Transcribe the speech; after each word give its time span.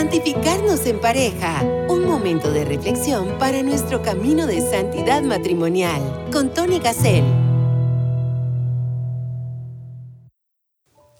Santificarnos 0.00 0.86
en 0.86 0.98
pareja. 0.98 1.62
Un 1.90 2.06
momento 2.06 2.50
de 2.50 2.64
reflexión 2.64 3.38
para 3.38 3.62
nuestro 3.62 4.00
camino 4.00 4.46
de 4.46 4.62
santidad 4.62 5.20
matrimonial. 5.22 6.00
Con 6.32 6.54
Tony 6.54 6.78
Gassel. 6.78 7.22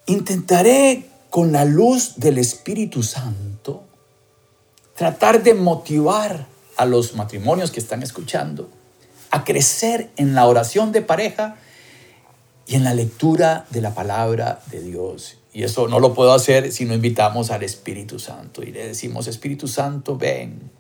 Intentaré 0.07 1.11
con 1.29 1.53
la 1.53 1.67
luz 1.67 2.15
del 2.17 2.39
Espíritu 2.39 3.03
Santo 3.03 3.85
tratar 4.97 5.43
de 5.43 5.53
motivar 5.53 6.47
a 6.79 6.87
los 6.87 7.15
matrimonios 7.15 7.71
que 7.71 7.81
están 7.81 8.03
escuchando 8.03 8.71
a 9.31 9.45
crecer 9.45 10.11
en 10.17 10.35
la 10.35 10.47
oración 10.47 10.91
de 10.91 11.03
pareja 11.03 11.57
y 12.67 12.77
en 12.77 12.85
la 12.85 12.95
lectura 12.95 13.67
de 13.69 13.83
la 13.83 13.95
palabra 13.95 14.63
de 14.71 14.81
Dios. 14.81 15.40
Y 15.53 15.65
eso 15.65 15.89
no 15.89 15.99
lo 15.99 16.15
puedo 16.15 16.33
hacer 16.33 16.73
si 16.73 16.85
no 16.85 16.95
invitamos 16.95 17.51
al 17.51 17.63
Espíritu 17.63 18.19
Santo 18.19 18.63
y 18.63 18.71
le 18.71 18.87
decimos, 18.87 19.27
Espíritu 19.27 19.67
Santo, 19.67 20.17
ven. 20.17 20.71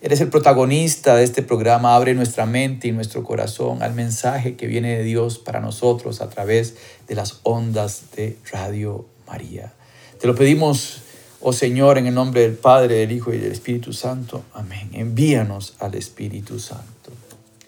Eres 0.00 0.20
el 0.20 0.28
protagonista 0.28 1.16
de 1.16 1.24
este 1.24 1.42
programa, 1.42 1.94
abre 1.94 2.14
nuestra 2.14 2.44
mente 2.44 2.88
y 2.88 2.92
nuestro 2.92 3.24
corazón 3.24 3.82
al 3.82 3.94
mensaje 3.94 4.54
que 4.54 4.66
viene 4.66 4.96
de 4.96 5.02
Dios 5.02 5.38
para 5.38 5.60
nosotros 5.60 6.20
a 6.20 6.28
través 6.28 6.76
de 7.08 7.14
las 7.14 7.40
ondas 7.42 8.10
de 8.14 8.36
Radio 8.52 9.06
María. 9.26 9.72
Te 10.20 10.26
lo 10.26 10.34
pedimos, 10.34 10.98
oh 11.40 11.52
Señor, 11.52 11.98
en 11.98 12.06
el 12.06 12.14
nombre 12.14 12.42
del 12.42 12.54
Padre, 12.54 12.96
del 12.96 13.12
Hijo 13.12 13.32
y 13.32 13.38
del 13.38 13.52
Espíritu 13.52 13.92
Santo. 13.92 14.44
Amén. 14.52 14.90
Envíanos 14.92 15.74
al 15.78 15.94
Espíritu 15.94 16.58
Santo. 16.58 17.12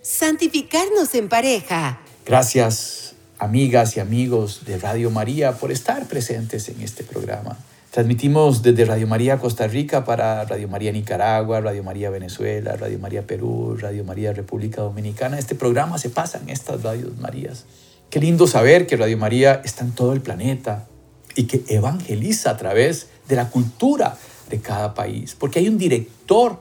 Santificarnos 0.02 1.14
en 1.14 1.28
pareja. 1.28 2.00
Gracias, 2.24 3.05
amigas 3.38 3.96
y 3.96 4.00
amigos 4.00 4.62
de 4.64 4.78
Radio 4.78 5.10
María, 5.10 5.52
por 5.52 5.72
estar 5.72 6.06
presentes 6.06 6.68
en 6.68 6.80
este 6.80 7.04
programa. 7.04 7.58
Transmitimos 7.90 8.62
desde 8.62 8.84
Radio 8.84 9.06
María 9.06 9.38
Costa 9.38 9.66
Rica 9.66 10.04
para 10.04 10.44
Radio 10.44 10.68
María 10.68 10.92
Nicaragua, 10.92 11.60
Radio 11.60 11.82
María 11.82 12.10
Venezuela, 12.10 12.76
Radio 12.76 12.98
María 12.98 13.26
Perú, 13.26 13.76
Radio 13.80 14.04
María 14.04 14.32
República 14.32 14.82
Dominicana. 14.82 15.38
Este 15.38 15.54
programa 15.54 15.96
se 15.96 16.10
pasa 16.10 16.38
en 16.38 16.50
estas 16.50 16.82
radios 16.82 17.16
Marías. 17.18 17.64
Qué 18.10 18.20
lindo 18.20 18.46
saber 18.46 18.86
que 18.86 18.96
Radio 18.96 19.16
María 19.16 19.62
está 19.64 19.84
en 19.84 19.92
todo 19.92 20.12
el 20.12 20.20
planeta 20.20 20.86
y 21.34 21.44
que 21.44 21.64
evangeliza 21.68 22.50
a 22.50 22.56
través 22.56 23.08
de 23.28 23.36
la 23.36 23.48
cultura 23.48 24.16
de 24.50 24.60
cada 24.60 24.94
país, 24.94 25.34
porque 25.34 25.58
hay 25.58 25.68
un 25.68 25.78
director, 25.78 26.60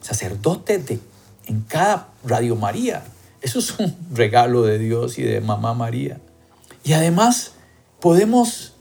sacerdote 0.00 0.78
de 0.78 0.98
en 1.46 1.60
cada 1.62 2.08
Radio 2.24 2.56
María. 2.56 3.02
Eso 3.44 3.58
es 3.58 3.78
un 3.78 3.94
regalo 4.10 4.62
de 4.62 4.78
Dios 4.78 5.18
y 5.18 5.22
de 5.22 5.42
Mamá 5.42 5.74
María. 5.74 6.18
Y 6.82 6.94
además 6.94 7.52
podemos 8.00 8.72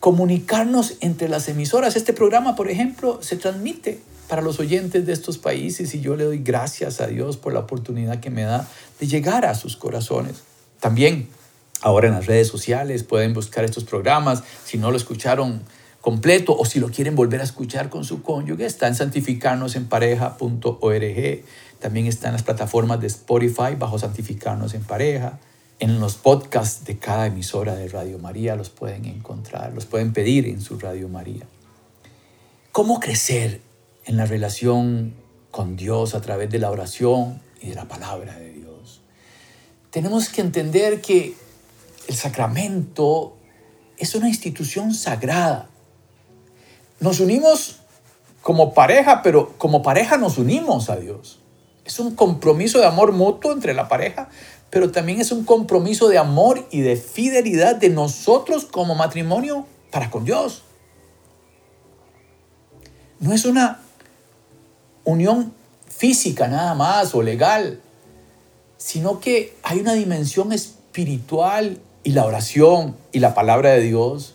comunicarnos 0.00 0.94
entre 1.00 1.28
las 1.28 1.48
emisoras. 1.48 1.94
Este 1.94 2.12
programa, 2.12 2.56
por 2.56 2.68
ejemplo, 2.68 3.22
se 3.22 3.36
transmite 3.36 4.00
para 4.28 4.42
los 4.42 4.58
oyentes 4.58 5.06
de 5.06 5.12
estos 5.12 5.38
países 5.38 5.94
y 5.94 6.00
yo 6.00 6.16
le 6.16 6.24
doy 6.24 6.38
gracias 6.38 7.00
a 7.00 7.06
Dios 7.06 7.36
por 7.36 7.52
la 7.52 7.60
oportunidad 7.60 8.18
que 8.18 8.30
me 8.30 8.42
da 8.42 8.66
de 8.98 9.06
llegar 9.06 9.46
a 9.46 9.54
sus 9.54 9.76
corazones. 9.76 10.42
También 10.80 11.28
ahora 11.80 12.08
en 12.08 12.14
las 12.14 12.26
redes 12.26 12.48
sociales 12.48 13.04
pueden 13.04 13.34
buscar 13.34 13.64
estos 13.64 13.84
programas. 13.84 14.42
Si 14.64 14.78
no 14.78 14.90
lo 14.90 14.96
escucharon 14.96 15.62
completo 16.00 16.56
o 16.56 16.64
si 16.64 16.80
lo 16.80 16.88
quieren 16.88 17.14
volver 17.14 17.40
a 17.40 17.44
escuchar 17.44 17.88
con 17.88 18.02
su 18.04 18.20
cónyuge, 18.22 18.66
está 18.66 18.88
en 18.88 18.96
santificarnosenpareja.org. 18.96 21.44
También 21.80 22.06
está 22.06 22.28
en 22.28 22.32
las 22.32 22.42
plataformas 22.42 23.00
de 23.00 23.06
Spotify 23.06 23.74
bajo 23.78 23.98
Santificarnos 23.98 24.74
en 24.74 24.82
Pareja. 24.82 25.38
En 25.78 26.00
los 26.00 26.16
podcasts 26.16 26.84
de 26.84 26.98
cada 26.98 27.26
emisora 27.26 27.76
de 27.76 27.88
Radio 27.88 28.18
María 28.18 28.56
los 28.56 28.68
pueden 28.68 29.04
encontrar, 29.04 29.72
los 29.72 29.86
pueden 29.86 30.12
pedir 30.12 30.46
en 30.46 30.60
su 30.60 30.78
Radio 30.78 31.08
María. 31.08 31.46
¿Cómo 32.72 32.98
crecer 32.98 33.60
en 34.04 34.16
la 34.16 34.26
relación 34.26 35.14
con 35.52 35.76
Dios 35.76 36.16
a 36.16 36.20
través 36.20 36.50
de 36.50 36.58
la 36.58 36.70
oración 36.70 37.40
y 37.60 37.68
de 37.68 37.74
la 37.76 37.86
palabra 37.86 38.36
de 38.36 38.52
Dios? 38.52 39.02
Tenemos 39.90 40.28
que 40.30 40.40
entender 40.40 41.00
que 41.00 41.34
el 42.08 42.14
sacramento 42.16 43.36
es 43.98 44.16
una 44.16 44.28
institución 44.28 44.94
sagrada. 44.94 45.68
Nos 46.98 47.20
unimos 47.20 47.80
como 48.42 48.74
pareja, 48.74 49.22
pero 49.22 49.56
como 49.58 49.82
pareja 49.82 50.16
nos 50.16 50.38
unimos 50.38 50.90
a 50.90 50.96
Dios. 50.96 51.38
Es 51.88 51.98
un 51.98 52.14
compromiso 52.14 52.80
de 52.80 52.84
amor 52.84 53.12
mutuo 53.12 53.50
entre 53.50 53.72
la 53.72 53.88
pareja, 53.88 54.28
pero 54.68 54.92
también 54.92 55.22
es 55.22 55.32
un 55.32 55.46
compromiso 55.46 56.08
de 56.08 56.18
amor 56.18 56.68
y 56.70 56.82
de 56.82 56.96
fidelidad 56.96 57.76
de 57.76 57.88
nosotros 57.88 58.66
como 58.66 58.94
matrimonio 58.94 59.66
para 59.90 60.10
con 60.10 60.26
Dios. 60.26 60.64
No 63.20 63.32
es 63.32 63.46
una 63.46 63.80
unión 65.04 65.54
física 65.88 66.46
nada 66.46 66.74
más 66.74 67.14
o 67.14 67.22
legal, 67.22 67.80
sino 68.76 69.18
que 69.18 69.56
hay 69.62 69.80
una 69.80 69.94
dimensión 69.94 70.52
espiritual 70.52 71.80
y 72.04 72.10
la 72.10 72.26
oración 72.26 72.98
y 73.12 73.20
la 73.20 73.32
palabra 73.32 73.70
de 73.70 73.80
Dios 73.80 74.34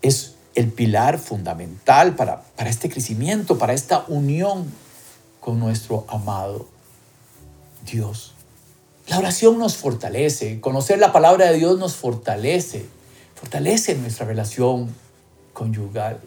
es 0.00 0.36
el 0.54 0.72
pilar 0.72 1.18
fundamental 1.18 2.16
para, 2.16 2.40
para 2.56 2.70
este 2.70 2.88
crecimiento, 2.88 3.58
para 3.58 3.74
esta 3.74 4.06
unión 4.08 4.72
con 5.40 5.60
nuestro 5.60 6.06
amado 6.08 6.74
Dios. 7.86 8.34
La 9.08 9.18
oración 9.18 9.58
nos 9.58 9.76
fortalece, 9.76 10.60
conocer 10.60 10.98
la 10.98 11.12
palabra 11.12 11.46
de 11.46 11.58
Dios 11.58 11.78
nos 11.78 11.94
fortalece, 11.94 12.86
fortalece 13.34 13.94
nuestra 13.94 14.26
relación 14.26 14.92
conyugal. 15.52 16.20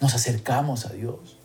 Nos 0.00 0.14
acercamos 0.14 0.84
a 0.84 0.90
Dios 0.90 1.36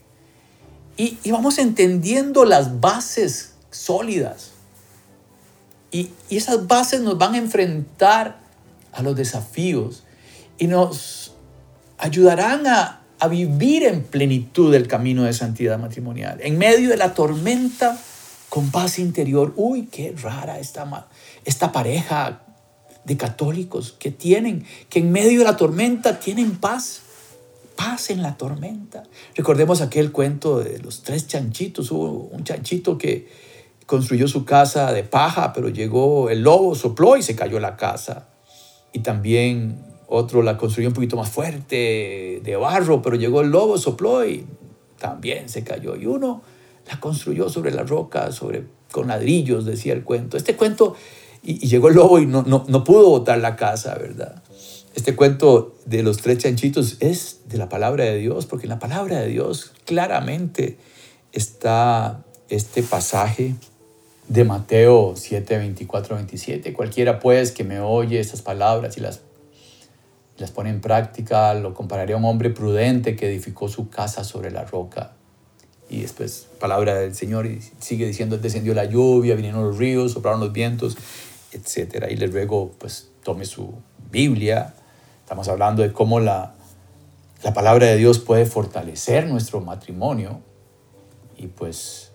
y, 0.97 1.19
vamos 1.29 1.59
entendiendo 1.59 2.43
las 2.43 2.81
bases 2.81 3.53
sólidas. 3.69 4.51
Y, 5.91 6.09
esas 6.29 6.67
bases 6.67 7.01
nos 7.01 7.17
van 7.17 7.35
a 7.35 7.37
enfrentar 7.37 8.39
a 8.91 9.03
los 9.03 9.15
desafíos 9.15 10.03
y 10.57 10.65
nos 10.65 11.33
ayudarán 11.99 12.65
a, 12.65 13.01
a 13.19 13.27
vivir 13.27 13.83
en 13.83 14.03
plenitud 14.03 14.73
el 14.73 14.87
camino 14.87 15.23
de 15.23 15.33
santidad 15.33 15.77
matrimonial. 15.77 16.39
En 16.41 16.57
medio 16.57 16.89
de 16.89 16.97
la 16.97 17.13
tormenta, 17.13 17.99
con 18.57 18.71
paz 18.71 18.97
interior. 18.97 19.53
Uy, 19.55 19.87
qué 19.91 20.15
rara 20.19 20.57
esta, 20.57 21.07
esta 21.45 21.71
pareja 21.71 22.41
de 23.05 23.15
católicos 23.15 23.95
que 23.99 24.09
tienen, 24.09 24.65
que 24.89 24.97
en 24.97 25.11
medio 25.11 25.37
de 25.37 25.45
la 25.45 25.55
tormenta 25.57 26.19
tienen 26.19 26.57
paz. 26.57 27.03
Paz 27.75 28.09
en 28.09 28.23
la 28.23 28.35
tormenta. 28.35 29.03
Recordemos 29.35 29.81
aquel 29.81 30.11
cuento 30.11 30.57
de 30.57 30.79
los 30.79 31.03
tres 31.03 31.27
chanchitos. 31.27 31.91
Hubo 31.91 32.29
un 32.31 32.43
chanchito 32.43 32.97
que 32.97 33.27
construyó 33.85 34.27
su 34.27 34.43
casa 34.43 34.91
de 34.91 35.03
paja, 35.03 35.53
pero 35.53 35.69
llegó 35.69 36.31
el 36.31 36.41
lobo, 36.41 36.73
sopló 36.73 37.15
y 37.15 37.21
se 37.21 37.35
cayó 37.35 37.59
la 37.59 37.77
casa. 37.77 38.29
Y 38.91 39.01
también 39.01 39.85
otro 40.07 40.41
la 40.41 40.57
construyó 40.57 40.89
un 40.89 40.95
poquito 40.95 41.15
más 41.15 41.29
fuerte, 41.29 42.41
de 42.43 42.55
barro, 42.55 43.03
pero 43.03 43.17
llegó 43.17 43.41
el 43.41 43.49
lobo, 43.49 43.77
sopló 43.77 44.27
y 44.27 44.47
también 44.97 45.47
se 45.47 45.63
cayó. 45.63 45.95
Y 45.95 46.07
uno 46.07 46.41
la 46.89 46.99
construyó 46.99 47.49
sobre 47.49 47.71
la 47.71 47.83
roca, 47.83 48.31
sobre, 48.31 48.65
con 48.91 49.07
ladrillos, 49.07 49.65
decía 49.65 49.93
el 49.93 50.03
cuento. 50.03 50.37
Este 50.37 50.55
cuento, 50.55 50.95
y, 51.43 51.67
llegó 51.67 51.89
el 51.89 51.95
lobo 51.95 52.19
y 52.19 52.25
no, 52.25 52.43
no, 52.43 52.65
no 52.67 52.83
pudo 52.83 53.09
botar 53.09 53.39
la 53.39 53.55
casa, 53.55 53.95
¿verdad? 53.95 54.41
Este 54.95 55.15
cuento 55.15 55.75
de 55.85 56.01
los 56.01 56.17
tres 56.17 56.39
chanchitos 56.39 56.97
es 57.01 57.41
de 57.45 57.57
la 57.57 57.69
palabra 57.69 58.05
de 58.05 58.17
Dios, 58.17 58.47
porque 58.47 58.65
en 58.65 58.71
la 58.71 58.79
palabra 58.79 59.19
de 59.19 59.27
Dios 59.27 59.73
claramente 59.85 60.77
está 61.33 62.23
este 62.49 62.81
pasaje 62.81 63.55
de 64.27 64.43
Mateo 64.43 65.13
7, 65.15 65.57
24, 65.57 66.15
27. 66.15 66.73
Cualquiera 66.73 67.19
pues 67.19 67.51
que 67.51 67.63
me 67.63 67.79
oye 67.79 68.19
estas 68.19 68.41
palabras 68.41 68.97
y 68.97 69.01
las, 69.01 69.21
las 70.37 70.51
pone 70.51 70.69
en 70.69 70.81
práctica, 70.81 71.53
lo 71.53 71.73
compararé 71.73 72.13
a 72.13 72.17
un 72.17 72.25
hombre 72.25 72.49
prudente 72.49 73.15
que 73.15 73.27
edificó 73.27 73.69
su 73.69 73.89
casa 73.89 74.23
sobre 74.23 74.51
la 74.51 74.65
roca. 74.65 75.16
Y 75.89 76.01
después, 76.01 76.47
palabra 76.59 76.95
del 76.95 77.15
Señor, 77.15 77.45
y 77.45 77.61
sigue 77.79 78.05
diciendo, 78.05 78.37
descendió 78.37 78.73
la 78.73 78.85
lluvia, 78.85 79.35
vinieron 79.35 79.63
los 79.63 79.77
ríos, 79.77 80.11
soplaron 80.11 80.41
los 80.41 80.51
vientos, 80.51 80.97
etc. 81.53 82.07
Y 82.09 82.17
le 82.17 82.27
ruego, 82.27 82.71
pues, 82.77 83.09
tome 83.23 83.45
su 83.45 83.73
Biblia. 84.11 84.73
Estamos 85.21 85.47
hablando 85.47 85.83
de 85.83 85.93
cómo 85.93 86.19
la, 86.19 86.55
la 87.43 87.53
palabra 87.53 87.87
de 87.87 87.95
Dios 87.95 88.19
puede 88.19 88.45
fortalecer 88.45 89.27
nuestro 89.27 89.61
matrimonio. 89.61 90.41
Y 91.37 91.47
pues, 91.47 92.11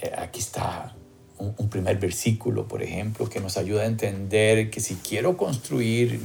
eh, 0.00 0.12
aquí 0.16 0.40
está 0.40 0.94
un, 1.36 1.54
un 1.58 1.68
primer 1.68 1.98
versículo, 1.98 2.68
por 2.68 2.82
ejemplo, 2.82 3.28
que 3.28 3.40
nos 3.40 3.58
ayuda 3.58 3.82
a 3.82 3.86
entender 3.86 4.70
que 4.70 4.80
si 4.80 4.94
quiero 4.94 5.36
construir 5.36 6.20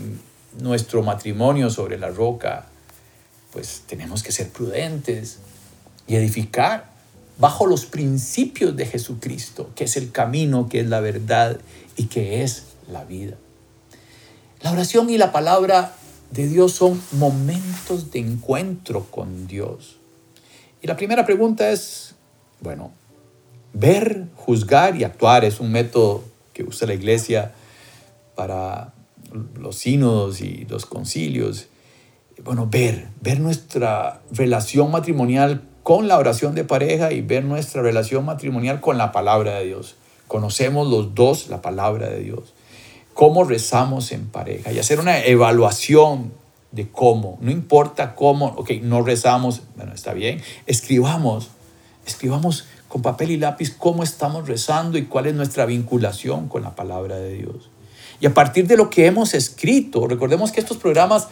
nuestro 0.60 1.04
matrimonio 1.04 1.70
sobre 1.70 1.98
la 1.98 2.10
roca, 2.10 2.68
pues 3.52 3.84
tenemos 3.86 4.24
que 4.24 4.32
ser 4.32 4.50
prudentes 4.50 5.40
y 6.08 6.16
edificar 6.16 6.90
bajo 7.38 7.68
los 7.68 7.86
principios 7.86 8.76
de 8.76 8.86
Jesucristo, 8.86 9.70
que 9.76 9.86
es 9.86 9.98
el 9.98 10.12
camino, 10.12 10.70
que 10.70 10.80
es 10.80 10.88
la 10.88 11.00
verdad 11.00 11.60
y 11.98 12.06
que 12.06 12.44
es 12.44 12.64
la 12.90 13.04
vida. 13.04 13.36
La 14.62 14.72
oración 14.72 15.10
y 15.10 15.18
la 15.18 15.32
palabra 15.32 15.94
de 16.32 16.48
Dios 16.48 16.74
son 16.74 17.02
momentos 17.12 18.12
de 18.12 18.20
encuentro 18.20 19.06
con 19.12 19.48
Dios. 19.48 19.98
Y 20.82 20.88
la 20.88 20.96
primera 20.96 21.26
pregunta 21.26 21.70
es, 21.72 22.16
bueno, 22.62 22.92
ver, 23.74 24.28
juzgar 24.36 24.96
y 24.96 25.04
actuar 25.04 25.46
es 25.46 25.60
un 25.60 25.72
método 25.72 26.24
que 26.54 26.64
usa 26.64 26.88
la 26.88 26.94
iglesia 26.94 27.54
para 28.36 28.94
los 29.60 29.78
sínodos 29.78 30.42
y 30.42 30.66
los 30.70 30.86
concilios. 30.86 31.68
Bueno, 32.44 32.68
ver, 32.68 33.10
ver 33.22 33.40
nuestra 33.40 34.22
relación 34.32 34.92
matrimonial 34.92 35.62
con 35.86 36.08
la 36.08 36.18
oración 36.18 36.56
de 36.56 36.64
pareja 36.64 37.12
y 37.12 37.22
ver 37.22 37.46
nuestra 37.46 37.84
relación 37.84 38.26
matrimonial 38.26 38.82
con 38.82 38.98
la 38.98 39.12
palabra 39.12 39.60
de 39.60 39.66
Dios. 39.66 39.98
Conocemos 40.28 40.88
los 40.88 41.14
dos 41.14 41.48
la 41.48 41.62
palabra 41.62 42.10
de 42.10 42.22
Dios. 42.22 42.56
Cómo 43.14 43.44
rezamos 43.44 44.12
en 44.12 44.26
pareja 44.26 44.72
y 44.72 44.80
hacer 44.80 45.00
una 45.00 45.24
evaluación 45.24 46.34
de 46.72 46.90
cómo. 46.90 47.38
No 47.40 47.52
importa 47.52 48.16
cómo, 48.16 48.48
ok, 48.58 48.72
no 48.82 49.04
rezamos, 49.04 49.62
bueno, 49.76 49.94
está 49.94 50.14
bien. 50.14 50.42
Escribamos, 50.66 51.50
escribamos 52.08 52.66
con 52.88 53.04
papel 53.04 53.30
y 53.30 53.38
lápiz 53.38 53.70
cómo 53.78 54.02
estamos 54.02 54.48
rezando 54.48 54.98
y 54.98 55.06
cuál 55.06 55.28
es 55.28 55.36
nuestra 55.36 55.68
vinculación 55.68 56.48
con 56.48 56.64
la 56.64 56.74
palabra 56.74 57.18
de 57.18 57.34
Dios. 57.34 57.70
Y 58.20 58.26
a 58.26 58.34
partir 58.34 58.66
de 58.66 58.76
lo 58.76 58.90
que 58.90 59.06
hemos 59.06 59.36
escrito, 59.36 60.08
recordemos 60.08 60.52
que 60.52 60.62
estos 60.62 60.78
programas 60.78 61.28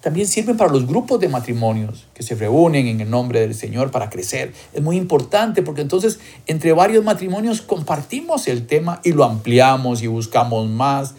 también 0.00 0.28
sirven 0.28 0.56
para 0.56 0.72
los 0.72 0.86
grupos 0.86 1.18
de 1.20 1.28
matrimonios 1.28 2.06
que 2.14 2.22
se 2.22 2.36
reúnen 2.36 2.86
en 2.86 3.00
el 3.00 3.10
nombre 3.10 3.40
del 3.40 3.54
Señor 3.54 3.90
para 3.90 4.10
crecer. 4.10 4.54
Es 4.72 4.82
muy 4.82 4.96
importante 4.96 5.62
porque 5.62 5.80
entonces 5.80 6.20
entre 6.46 6.72
varios 6.72 7.04
matrimonios 7.04 7.62
compartimos 7.62 8.46
el 8.46 8.66
tema 8.66 9.00
y 9.02 9.12
lo 9.12 9.24
ampliamos 9.24 10.02
y 10.02 10.06
buscamos 10.06 10.68
más. 10.68 11.14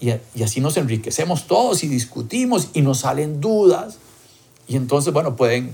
Y, 0.00 0.10
así 0.42 0.60
nos 0.60 0.76
enriquecemos 0.76 1.46
todos 1.46 1.82
y 1.82 1.88
discutimos 1.88 2.68
y 2.72 2.82
nos 2.82 3.00
salen 3.00 3.40
dudas. 3.40 3.98
Y 4.68 4.76
entonces, 4.76 5.12
bueno, 5.12 5.34
pueden 5.34 5.72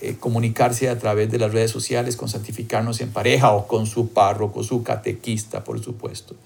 eh, 0.00 0.16
comunicarse 0.18 0.88
a 0.88 0.98
través 0.98 1.30
de 1.30 1.38
las 1.38 1.52
redes 1.52 1.72
sociales 1.72 2.16
con 2.16 2.28
Santificarnos 2.28 3.00
en 3.00 3.10
Pareja 3.10 3.50
o 3.50 3.66
con 3.66 3.86
su 3.86 4.10
párroco, 4.10 4.62
su 4.62 4.84
catequista, 4.84 5.64
por 5.64 5.82
supuesto. 5.82 6.36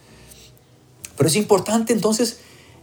Pero 1.17 1.29
es 1.29 1.37
importante 1.37 1.93
entonces, 1.93 2.41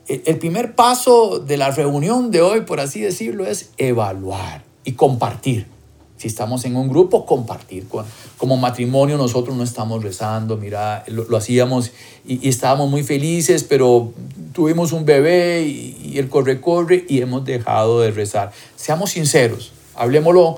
el 0.08 0.38
primer 0.38 0.76
paso 0.76 1.40
de 1.40 1.58
la 1.58 1.72
reunión 1.72 2.32
de 2.32 2.42
hoy, 2.42 2.62
por 2.62 2.80
así 2.80 3.02
decirlo, 3.02 3.46
es 3.46 3.72
evaluar 3.78 4.64
y 4.84 4.94
compartir. 4.94 5.68
Si 6.18 6.28
estamos 6.28 6.66
en 6.66 6.76
un 6.76 6.90
grupo, 6.90 7.26
compartir. 7.28 7.86
Como 8.38 8.58
matrimonio 8.58 9.18
nosotros 9.18 9.56
no 9.56 9.64
estamos 9.64 10.04
rezando, 10.04 10.58
mira, 10.58 11.04
lo, 11.08 11.38
hacíamos 11.38 11.92
y, 12.26 12.50
estábamos 12.50 12.90
muy 12.90 13.04
felices, 13.04 13.64
pero 13.64 14.14
tuvimos 14.52 14.94
un 14.94 15.06
bebé 15.06 15.64
y, 15.68 16.14
y 16.14 16.18
el 16.18 16.28
corre-corre 16.30 17.06
y 17.08 17.22
hemos 17.22 17.46
dejado 17.46 18.02
de 18.02 18.10
rezar. 18.10 18.52
Seamos 18.76 19.12
sinceros, 19.12 19.74
hablemoslo 19.94 20.58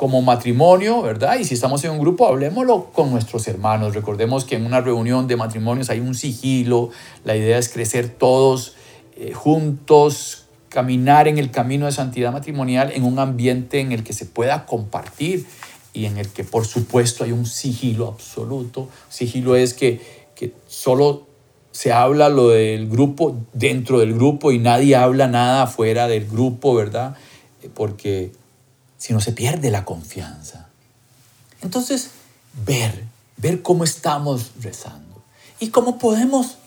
como 0.00 0.22
matrimonio, 0.22 1.02
¿verdad? 1.02 1.38
Y 1.38 1.44
si 1.44 1.52
estamos 1.52 1.84
en 1.84 1.90
un 1.90 1.98
grupo, 1.98 2.26
hablemoslo 2.26 2.86
con 2.86 3.10
nuestros 3.10 3.46
hermanos. 3.48 3.94
Recordemos 3.94 4.46
que 4.46 4.56
en 4.56 4.64
una 4.64 4.80
reunión 4.80 5.26
de 5.26 5.36
matrimonios 5.36 5.90
hay 5.90 6.00
un 6.00 6.14
sigilo, 6.14 6.88
la 7.22 7.36
idea 7.36 7.58
es 7.58 7.68
crecer 7.68 8.08
todos 8.08 8.76
eh, 9.18 9.34
juntos, 9.34 10.46
caminar 10.70 11.28
en 11.28 11.36
el 11.36 11.50
camino 11.50 11.84
de 11.84 11.92
santidad 11.92 12.32
matrimonial 12.32 12.92
en 12.94 13.04
un 13.04 13.18
ambiente 13.18 13.80
en 13.80 13.92
el 13.92 14.02
que 14.02 14.14
se 14.14 14.24
pueda 14.24 14.64
compartir 14.64 15.44
y 15.92 16.06
en 16.06 16.16
el 16.16 16.28
que 16.30 16.44
por 16.44 16.64
supuesto 16.64 17.22
hay 17.24 17.32
un 17.32 17.44
sigilo 17.44 18.08
absoluto. 18.08 18.88
Sigilo 19.10 19.54
es 19.54 19.74
que, 19.74 20.00
que 20.34 20.54
solo 20.66 21.26
se 21.72 21.92
habla 21.92 22.30
lo 22.30 22.48
del 22.48 22.88
grupo 22.88 23.36
dentro 23.52 23.98
del 23.98 24.14
grupo 24.14 24.50
y 24.50 24.60
nadie 24.60 24.96
habla 24.96 25.26
nada 25.26 25.66
fuera 25.66 26.08
del 26.08 26.26
grupo, 26.26 26.74
¿verdad? 26.74 27.16
Porque 27.74 28.32
si 29.00 29.14
no 29.14 29.20
se 29.20 29.32
pierde 29.32 29.70
la 29.70 29.86
confianza. 29.86 30.68
Entonces, 31.62 32.10
ver, 32.66 33.04
ver 33.38 33.62
cómo 33.62 33.82
estamos 33.82 34.52
rezando 34.60 35.24
y 35.58 35.70
cómo 35.70 35.98
podemos 35.98 36.58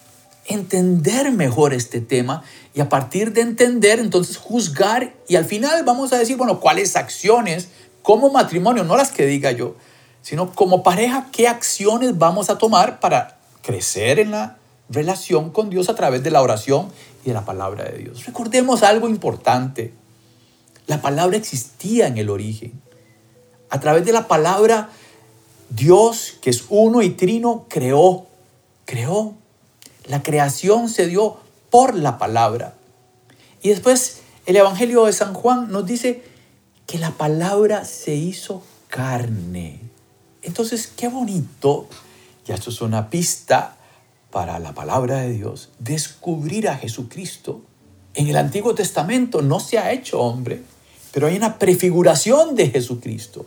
entender 0.45 1.31
mejor 1.31 1.75
este 1.75 2.01
tema 2.01 2.43
y 2.73 2.81
a 2.81 2.89
partir 2.89 3.33
de 3.33 3.41
entender, 3.41 3.99
entonces 3.99 4.37
juzgar 4.37 5.13
y 5.27 5.35
al 5.35 5.45
final 5.45 5.83
vamos 5.83 6.11
a 6.11 6.17
decir, 6.17 6.35
bueno, 6.35 6.59
cuáles 6.59 6.95
acciones 6.95 7.69
como 8.01 8.31
matrimonio, 8.31 8.83
no 8.83 8.97
las 8.97 9.11
que 9.11 9.27
diga 9.27 9.51
yo, 9.51 9.75
sino 10.23 10.53
como 10.53 10.81
pareja, 10.81 11.27
qué 11.31 11.47
acciones 11.47 12.17
vamos 12.17 12.49
a 12.49 12.57
tomar 12.57 12.99
para 12.99 13.37
crecer 13.61 14.17
en 14.17 14.31
la 14.31 14.57
relación 14.89 15.51
con 15.51 15.69
Dios 15.69 15.87
a 15.87 15.95
través 15.95 16.23
de 16.23 16.31
la 16.31 16.41
oración 16.41 16.91
y 17.23 17.27
de 17.27 17.35
la 17.35 17.45
palabra 17.45 17.83
de 17.85 17.99
Dios. 17.99 18.25
Recordemos 18.25 18.81
algo 18.81 19.07
importante. 19.07 19.93
La 20.87 21.01
palabra 21.01 21.37
existía 21.37 22.07
en 22.07 22.17
el 22.17 22.29
origen. 22.29 22.81
A 23.69 23.79
través 23.79 24.05
de 24.05 24.11
la 24.11 24.27
palabra, 24.27 24.89
Dios, 25.69 26.35
que 26.41 26.49
es 26.49 26.65
uno 26.69 27.01
y 27.01 27.11
trino, 27.11 27.65
creó, 27.69 28.27
creó. 28.85 29.33
La 30.05 30.21
creación 30.21 30.89
se 30.89 31.07
dio 31.07 31.37
por 31.69 31.95
la 31.95 32.17
palabra. 32.17 32.75
Y 33.61 33.69
después 33.69 34.19
el 34.45 34.57
Evangelio 34.57 35.05
de 35.05 35.13
San 35.13 35.33
Juan 35.33 35.71
nos 35.71 35.85
dice 35.85 36.23
que 36.85 36.99
la 36.99 37.11
palabra 37.11 37.85
se 37.85 38.13
hizo 38.13 38.61
carne. 38.89 39.79
Entonces, 40.41 40.87
qué 40.87 41.07
bonito, 41.07 41.87
ya 42.45 42.55
esto 42.55 42.69
es 42.69 42.81
una 42.81 43.09
pista 43.09 43.77
para 44.29 44.59
la 44.59 44.73
palabra 44.73 45.21
de 45.21 45.31
Dios, 45.31 45.69
descubrir 45.79 46.67
a 46.67 46.75
Jesucristo. 46.75 47.61
En 48.13 48.27
el 48.27 48.35
Antiguo 48.35 48.75
Testamento 48.75 49.41
no 49.41 49.59
se 49.59 49.79
ha 49.79 49.93
hecho 49.93 50.19
hombre, 50.19 50.61
pero 51.13 51.27
hay 51.27 51.37
una 51.37 51.59
prefiguración 51.59 52.55
de 52.55 52.71
Jesucristo. 52.71 53.45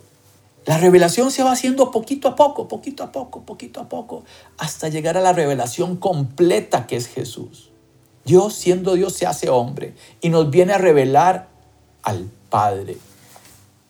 La 0.66 0.78
revelación 0.78 1.30
se 1.30 1.42
va 1.42 1.52
haciendo 1.52 1.90
poquito 1.90 2.28
a 2.28 2.36
poco, 2.36 2.68
poquito 2.68 3.02
a 3.02 3.12
poco, 3.12 3.42
poquito 3.42 3.80
a 3.80 3.88
poco, 3.88 4.24
hasta 4.56 4.88
llegar 4.88 5.16
a 5.16 5.20
la 5.20 5.32
revelación 5.32 5.96
completa 5.96 6.86
que 6.86 6.96
es 6.96 7.08
Jesús. 7.08 7.70
Dios 8.24 8.54
siendo 8.54 8.94
Dios 8.94 9.14
se 9.14 9.26
hace 9.26 9.50
hombre 9.50 9.94
y 10.20 10.28
nos 10.28 10.50
viene 10.50 10.72
a 10.72 10.78
revelar 10.78 11.48
al 12.02 12.30
Padre. 12.50 12.96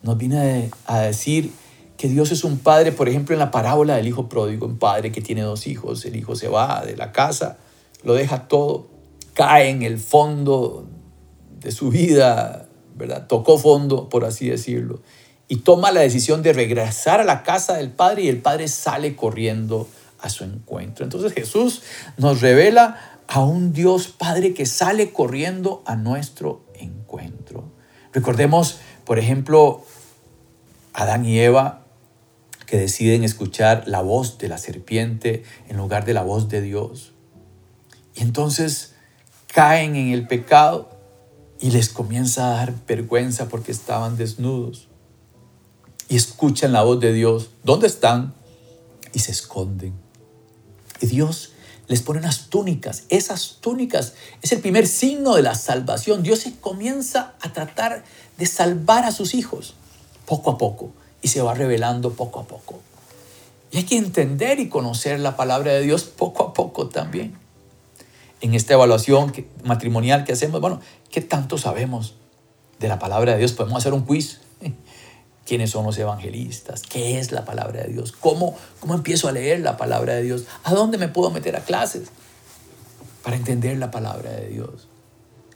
Nos 0.03 0.17
viene 0.17 0.71
a 0.87 1.01
decir 1.01 1.53
que 1.99 2.09
Dios 2.09 2.33
es 2.33 2.45
un 2.45 2.59
Padre, 2.59 2.93
por 2.93 3.09
ejemplo, 3.09 3.35
en 3.35 3.41
la 3.41 3.51
parábola 3.51 3.97
del 3.97 4.07
Hijo 4.07 4.29
pródigo, 4.29 4.67
un 4.67 4.79
Padre 4.79 5.13
que 5.13 5.21
tiene 5.21 5.43
dos 5.43 5.67
hijos, 5.67 6.05
el 6.07 6.17
Hijo 6.17 6.35
se 6.35 6.49
va 6.49 6.83
de 6.85 6.97
la 6.97 7.13
casa, 7.13 7.59
lo 8.05 8.15
deja 8.15 8.49
todo, 8.49 8.87
cae 9.35 9.69
en 9.69 9.83
el 9.83 9.99
fondo 9.99 10.87
de 11.61 11.73
su 11.73 11.91
vida 11.91 12.66
¿verdad? 12.97 13.27
Tocó 13.27 13.59
fondo, 13.59 14.09
por 14.09 14.25
así 14.25 14.49
decirlo, 14.49 15.01
y 15.49 15.57
toma 15.57 15.93
la 15.93 16.01
decisión 16.01 16.43
de 16.43 16.53
regresar 16.53 17.21
a 17.21 17.25
la 17.25 17.43
casa 17.43 17.75
del 17.75 17.91
Padre 17.91 18.23
y 18.23 18.29
el 18.29 18.43
Padre 18.43 18.69
sale 18.69 19.15
corriendo 19.15 19.87
a 20.21 20.29
su 20.29 20.45
encuentro. 20.45 21.05
Entonces 21.05 21.33
Jesús 21.33 21.83
nos 22.17 22.41
revela 22.41 23.21
a 23.29 23.41
un 23.41 23.73
Dios 23.73 24.09
Padre 24.09 24.55
que 24.55 24.67
sale 24.67 25.13
corriendo 25.13 25.83
a 25.87 25.95
nuestro 25.97 26.65
encuentro. 26.75 27.71
Recordemos, 28.13 28.79
por 29.05 29.19
ejemplo, 29.19 29.85
Adán 30.93 31.27
y 31.27 31.39
Eva 31.39 31.83
que 32.67 32.79
deciden 32.79 33.23
escuchar 33.23 33.85
la 33.87 34.01
voz 34.01 34.39
de 34.39 34.49
la 34.49 34.59
serpiente 34.59 35.45
en 35.69 35.77
lugar 35.77 36.05
de 36.05 36.15
la 36.15 36.23
voz 36.23 36.49
de 36.49 36.61
Dios. 36.61 37.13
Y 38.17 38.23
entonces 38.23 38.95
caen 39.47 39.95
en 39.95 40.09
el 40.13 40.27
pecado 40.27 40.96
y 41.61 41.71
les 41.71 41.89
comienza 41.89 42.47
a 42.47 42.57
dar 42.57 42.75
vergüenza 42.87 43.49
porque 43.49 43.73
estaban 43.73 44.17
desnudos. 44.17 44.89
Y 46.09 46.17
escuchan 46.17 46.73
la 46.73 46.83
voz 46.83 47.01
de 47.01 47.13
Dios. 47.13 47.51
¿Dónde 47.65 47.87
están? 47.87 48.35
Y 49.13 49.21
se 49.21 49.33
esconden. 49.33 49.95
Y 51.01 51.07
Dios 51.07 51.53
les 51.89 52.03
pone 52.03 52.21
unas 52.21 52.49
túnicas. 52.49 53.05
Esas 53.09 53.59
túnicas 53.61 54.15
es 54.43 54.53
el 54.53 54.61
primer 54.61 54.87
signo 54.87 55.35
de 55.35 55.43
la 55.43 55.55
salvación. 55.55 56.23
Dios 56.23 56.45
comienza 56.61 57.35
a 57.41 57.53
tratar 57.53 58.05
de 58.39 58.47
salvar 58.47 59.05
a 59.05 59.13
sus 59.13 59.35
hijos 59.35 59.75
poco 60.27 60.51
a 60.51 60.59
poco 60.59 60.93
y 61.23 61.29
se 61.29 61.43
va 61.43 61.55
revelando 61.55 62.13
poco 62.13 62.41
a 62.41 62.45
poco. 62.45 62.81
Y 63.73 63.79
hay 63.79 63.85
que 63.85 63.97
entender 63.97 64.61
y 64.61 64.69
conocer 64.69 65.19
la 65.19 65.37
palabra 65.37 65.73
de 65.73 65.83
Dios 65.83 66.05
poco 66.05 66.45
a 66.45 66.53
poco 66.53 66.89
también 66.89 67.46
en 68.41 68.55
esta 68.55 68.75
evaluación 68.75 69.33
matrimonial 69.65 70.25
que 70.25 70.33
hacemos, 70.33 70.61
bueno, 70.61 70.81
¿qué 71.11 71.21
tanto 71.21 71.59
sabemos 71.59 72.15
de 72.79 72.89
la 72.89 72.99
palabra 72.99 73.33
de 73.33 73.39
Dios? 73.39 73.53
Podemos 73.53 73.79
hacer 73.79 73.93
un 73.93 74.03
quiz. 74.03 74.41
¿Quiénes 75.47 75.71
son 75.71 75.87
los 75.87 75.97
evangelistas? 75.97 76.83
¿Qué 76.83 77.21
es 77.21 77.31
la 77.31 77.45
palabra 77.45 77.83
de 77.83 77.93
Dios? 77.93 78.13
¿Cómo, 78.13 78.57
¿Cómo 78.81 78.95
empiezo 78.95 79.29
a 79.29 79.33
leer 79.33 79.61
la 79.61 79.77
palabra 79.77 80.15
de 80.15 80.23
Dios? 80.23 80.45
¿A 80.65 80.75
dónde 80.75 80.99
me 80.99 81.07
puedo 81.07 81.31
meter 81.31 81.55
a 81.55 81.61
clases 81.61 82.09
para 83.23 83.37
entender 83.37 83.79
la 83.79 83.93
palabra 83.93 84.33
de 84.33 84.49
Dios? 84.49 84.89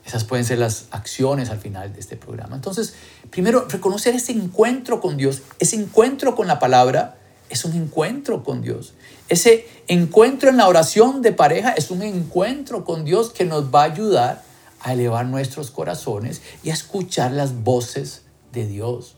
Esas 0.05 0.23
pueden 0.23 0.45
ser 0.45 0.59
las 0.59 0.85
acciones 0.91 1.49
al 1.49 1.59
final 1.59 1.93
de 1.93 1.99
este 1.99 2.15
programa. 2.15 2.55
Entonces, 2.55 2.95
primero, 3.29 3.67
reconocer 3.67 4.15
ese 4.15 4.31
encuentro 4.31 5.01
con 5.01 5.17
Dios, 5.17 5.41
ese 5.59 5.75
encuentro 5.75 6.35
con 6.35 6.47
la 6.47 6.57
palabra, 6.57 7.17
es 7.51 7.65
un 7.65 7.73
encuentro 7.75 8.43
con 8.43 8.61
Dios. 8.61 8.93
Ese 9.27 9.67
encuentro 9.87 10.49
en 10.49 10.57
la 10.57 10.67
oración 10.67 11.21
de 11.21 11.33
pareja 11.33 11.71
es 11.71 11.91
un 11.91 12.01
encuentro 12.01 12.85
con 12.85 13.03
Dios 13.03 13.31
que 13.31 13.45
nos 13.45 13.73
va 13.73 13.81
a 13.81 13.91
ayudar 13.91 14.43
a 14.79 14.93
elevar 14.93 15.25
nuestros 15.25 15.69
corazones 15.69 16.41
y 16.63 16.69
a 16.69 16.73
escuchar 16.73 17.31
las 17.31 17.63
voces 17.63 18.23
de 18.53 18.65
Dios. 18.65 19.15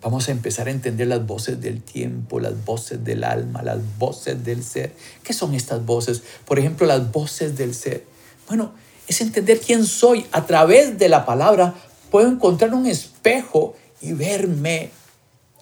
Vamos 0.00 0.28
a 0.28 0.32
empezar 0.32 0.68
a 0.68 0.70
entender 0.70 1.06
las 1.06 1.26
voces 1.26 1.60
del 1.60 1.82
tiempo, 1.82 2.40
las 2.40 2.64
voces 2.64 3.04
del 3.04 3.24
alma, 3.24 3.62
las 3.62 3.78
voces 3.98 4.42
del 4.42 4.64
ser. 4.64 4.94
¿Qué 5.22 5.32
son 5.32 5.54
estas 5.54 5.84
voces? 5.84 6.22
Por 6.44 6.58
ejemplo, 6.58 6.86
las 6.86 7.12
voces 7.12 7.56
del 7.56 7.74
ser. 7.74 8.04
Bueno, 8.48 8.72
es 9.06 9.20
entender 9.20 9.60
quién 9.60 9.84
soy. 9.84 10.26
A 10.32 10.46
través 10.46 10.98
de 10.98 11.08
la 11.08 11.26
palabra 11.26 11.74
puedo 12.10 12.28
encontrar 12.28 12.72
un 12.74 12.86
espejo 12.86 13.76
y 14.00 14.12
verme, 14.12 14.90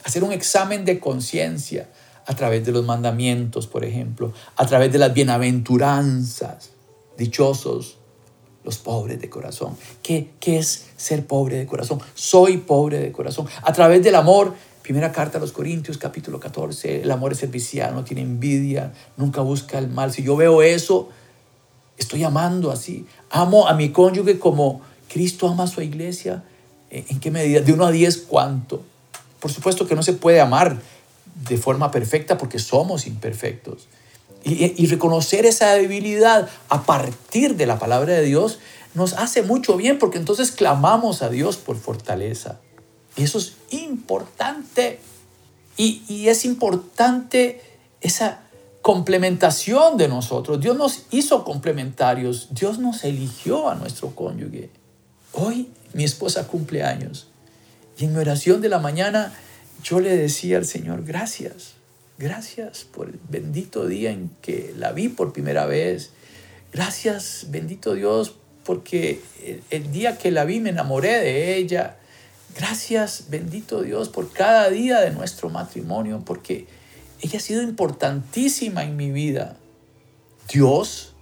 hacer 0.04 0.22
un 0.22 0.32
examen 0.32 0.84
de 0.84 1.00
conciencia 1.00 1.88
a 2.26 2.34
través 2.34 2.64
de 2.64 2.72
los 2.72 2.84
mandamientos, 2.84 3.66
por 3.66 3.84
ejemplo, 3.84 4.32
a 4.56 4.66
través 4.66 4.92
de 4.92 4.98
las 4.98 5.12
bienaventuranzas. 5.12 6.70
Dichosos 7.16 7.98
los 8.64 8.78
pobres 8.78 9.20
de 9.20 9.28
corazón. 9.28 9.76
¿Qué, 10.02 10.30
¿Qué 10.40 10.58
es 10.58 10.86
ser 10.96 11.26
pobre 11.26 11.58
de 11.58 11.66
corazón? 11.66 12.00
Soy 12.14 12.56
pobre 12.56 12.98
de 12.98 13.12
corazón. 13.12 13.46
A 13.62 13.72
través 13.72 14.02
del 14.02 14.14
amor, 14.14 14.54
primera 14.82 15.12
carta 15.12 15.38
a 15.38 15.40
los 15.40 15.52
Corintios, 15.52 15.98
capítulo 15.98 16.40
14, 16.40 17.02
el 17.02 17.10
amor 17.10 17.32
es 17.32 17.38
servicial, 17.38 17.94
no 17.94 18.04
tiene 18.04 18.22
envidia, 18.22 18.92
nunca 19.16 19.42
busca 19.42 19.78
el 19.78 19.88
mal. 19.88 20.12
Si 20.12 20.22
yo 20.22 20.34
veo 20.36 20.62
eso, 20.62 21.10
estoy 21.98 22.24
amando 22.24 22.70
así. 22.70 23.06
Amo 23.30 23.68
a 23.68 23.74
mi 23.74 23.90
cónyuge 23.90 24.38
como 24.38 24.80
Cristo 25.08 25.46
ama 25.46 25.64
a 25.64 25.68
su 25.68 25.82
iglesia. 25.82 26.42
¿En 26.90 27.20
qué 27.20 27.30
medida? 27.30 27.60
De 27.60 27.72
uno 27.72 27.86
a 27.86 27.90
diez, 27.90 28.18
¿cuánto? 28.18 28.82
Por 29.40 29.52
supuesto 29.52 29.86
que 29.86 29.94
no 29.94 30.02
se 30.02 30.14
puede 30.14 30.40
amar 30.40 30.80
de 31.34 31.56
forma 31.56 31.90
perfecta 31.90 32.38
porque 32.38 32.58
somos 32.58 33.06
imperfectos. 33.06 33.88
Y, 34.46 34.86
reconocer 34.88 35.46
esa 35.46 35.72
debilidad 35.72 36.50
a 36.68 36.82
partir 36.82 37.56
de 37.56 37.64
la 37.64 37.78
palabra 37.78 38.12
de 38.12 38.24
Dios 38.24 38.58
nos 38.92 39.14
hace 39.14 39.42
mucho 39.42 39.78
bien 39.78 39.98
porque 39.98 40.18
entonces 40.18 40.52
clamamos 40.52 41.22
a 41.22 41.30
Dios 41.30 41.56
por 41.56 41.76
fortaleza. 41.78 42.60
Y 43.16 43.22
eso 43.22 43.38
es 43.38 43.54
importante. 43.70 45.00
Y, 45.78 46.02
y, 46.08 46.28
es 46.28 46.44
importante 46.44 47.62
esa 48.02 48.42
complementación 48.82 49.96
de 49.96 50.08
nosotros. 50.08 50.60
Dios 50.60 50.76
nos 50.76 51.06
hizo 51.10 51.42
complementarios. 51.42 52.48
Dios 52.50 52.78
nos 52.78 53.02
eligió 53.04 53.70
a 53.70 53.76
nuestro 53.76 54.14
cónyuge. 54.14 54.68
Hoy 55.32 55.70
mi 55.94 56.04
esposa 56.04 56.46
cumple 56.46 56.82
años. 56.82 57.28
Y 57.96 58.04
en 58.04 58.12
mi 58.12 58.18
oración 58.18 58.60
de 58.60 58.68
la 58.68 58.78
mañana 58.78 59.32
yo 59.84 60.00
le 60.00 60.16
decía 60.16 60.56
al 60.56 60.64
Señor, 60.64 61.04
gracias. 61.04 61.74
Gracias 62.16 62.84
por 62.84 63.10
el 63.10 63.20
bendito 63.28 63.86
día 63.86 64.10
en 64.10 64.30
que 64.40 64.72
la 64.78 64.92
vi 64.92 65.10
por 65.10 65.32
primera 65.32 65.66
vez. 65.66 66.10
Gracias, 66.72 67.48
bendito 67.50 67.92
Dios, 67.92 68.34
porque 68.64 69.20
el, 69.70 69.92
día 69.92 70.16
que 70.16 70.30
la 70.30 70.46
vi 70.46 70.58
me 70.60 70.70
enamoré 70.70 71.18
de 71.20 71.56
ella. 71.56 71.98
Gracias, 72.56 73.26
bendito 73.28 73.82
Dios, 73.82 74.08
por 74.08 74.32
cada 74.32 74.70
día 74.70 75.00
de 75.00 75.10
nuestro 75.10 75.50
matrimonio, 75.50 76.22
porque 76.24 76.66
ella 77.20 77.38
ha 77.38 77.42
sido 77.42 77.62
importantísima 77.62 78.84
en 78.84 78.96
mi 78.96 79.10
vida. 79.10 79.58
Dios, 80.50 81.12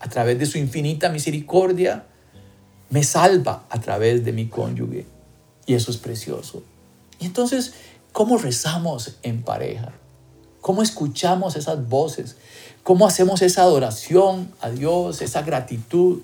a 0.00 0.08
través 0.08 0.36
de 0.38 0.46
su 0.46 0.58
infinita 0.58 1.10
misericordia, 1.10 2.06
me 2.88 3.04
salva 3.04 3.66
a 3.70 3.80
través 3.80 4.24
de 4.24 4.32
mi 4.32 4.48
cónyuge. 4.48 5.06
Y 5.66 5.74
eso 5.74 5.92
es 5.92 5.96
precioso. 5.98 6.64
Y 7.20 7.26
entonces, 7.26 7.74
¿cómo 8.12 8.38
rezamos 8.38 9.16
en 9.22 9.42
pareja? 9.42 9.92
¿Cómo 10.60 10.82
escuchamos 10.82 11.56
esas 11.56 11.88
voces? 11.88 12.36
¿Cómo 12.82 13.06
hacemos 13.06 13.42
esa 13.42 13.62
adoración 13.62 14.52
a 14.60 14.70
Dios, 14.70 15.22
esa 15.22 15.42
gratitud? 15.42 16.20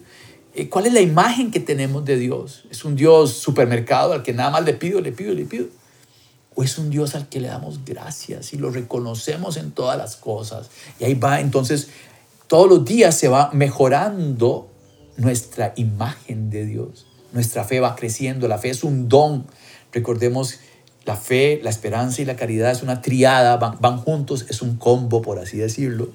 Eh, 0.54 0.68
¿Cuál 0.68 0.86
es 0.86 0.92
la 0.92 1.00
imagen 1.00 1.50
que 1.50 1.60
tenemos 1.60 2.04
de 2.04 2.16
Dios? 2.16 2.64
¿Es 2.70 2.84
un 2.84 2.96
Dios 2.96 3.32
supermercado 3.34 4.12
al 4.12 4.22
que 4.22 4.32
nada 4.32 4.50
más 4.50 4.64
le 4.64 4.74
pido, 4.74 5.00
le 5.00 5.12
pido, 5.12 5.34
le 5.34 5.44
pido? 5.44 5.66
¿O 6.54 6.62
es 6.62 6.78
un 6.78 6.88
Dios 6.88 7.14
al 7.14 7.28
que 7.28 7.40
le 7.40 7.48
damos 7.48 7.84
gracias 7.84 8.54
y 8.54 8.56
lo 8.56 8.70
reconocemos 8.70 9.58
en 9.58 9.72
todas 9.72 9.98
las 9.98 10.16
cosas? 10.16 10.70
Y 10.98 11.04
ahí 11.04 11.14
va, 11.14 11.40
entonces, 11.40 11.88
todos 12.46 12.68
los 12.68 12.84
días 12.84 13.16
se 13.16 13.28
va 13.28 13.50
mejorando 13.52 14.70
nuestra 15.18 15.74
imagen 15.76 16.48
de 16.48 16.64
Dios. 16.64 17.06
Nuestra 17.32 17.64
fe 17.64 17.80
va 17.80 17.96
creciendo, 17.96 18.48
la 18.48 18.58
fe 18.58 18.70
es 18.70 18.84
un 18.84 19.08
don. 19.08 19.46
Recordemos 19.92 20.60
la 21.06 21.16
fe, 21.16 21.60
la 21.62 21.70
esperanza 21.70 22.20
y 22.20 22.24
la 22.24 22.34
caridad 22.34 22.72
es 22.72 22.82
una 22.82 23.00
triada, 23.00 23.56
van, 23.56 23.98
juntos, 23.98 24.44
es 24.48 24.60
un 24.60 24.76
combo, 24.76 25.22
por 25.22 25.38
así 25.38 25.56
decirlo, 25.56 26.10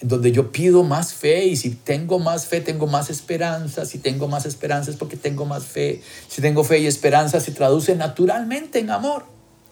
en 0.00 0.08
donde 0.08 0.30
yo 0.30 0.52
pido 0.52 0.84
más 0.84 1.14
fe 1.14 1.46
y 1.46 1.56
si 1.56 1.70
tengo 1.70 2.20
más 2.20 2.46
fe, 2.46 2.60
tengo 2.60 2.86
más 2.86 3.10
esperanza, 3.10 3.84
si 3.84 3.98
tengo 3.98 4.28
más 4.28 4.46
esperanza 4.46 4.92
es 4.92 4.96
porque 4.96 5.16
tengo 5.16 5.46
más 5.46 5.64
fe, 5.64 6.00
si 6.28 6.40
tengo 6.40 6.62
fe 6.62 6.78
y 6.78 6.86
esperanza 6.86 7.40
se 7.40 7.50
traduce 7.50 7.96
naturalmente 7.96 8.78
en 8.78 8.90
amor, 8.90 9.24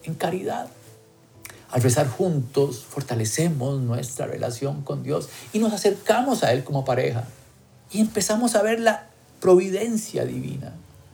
en 0.03 0.13
caridad. 0.13 0.67
Al 1.71 1.81
rezar 1.81 2.09
juntos, 2.09 2.85
fortalecemos 2.87 3.79
nuestra 3.81 4.27
relación 4.27 4.81
con 4.81 5.03
Dios 5.03 5.29
y 5.53 5.59
nos 5.59 5.71
acercamos 5.71 6.43
a 6.43 6.51
Él 6.51 6.65
como 6.65 6.83
pareja 6.83 7.23
y 7.91 8.01
empezamos 8.01 8.55
a 8.55 8.61
ver 8.61 8.81
la 8.81 9.07
providencia 9.39 10.25
divina. 10.25 10.73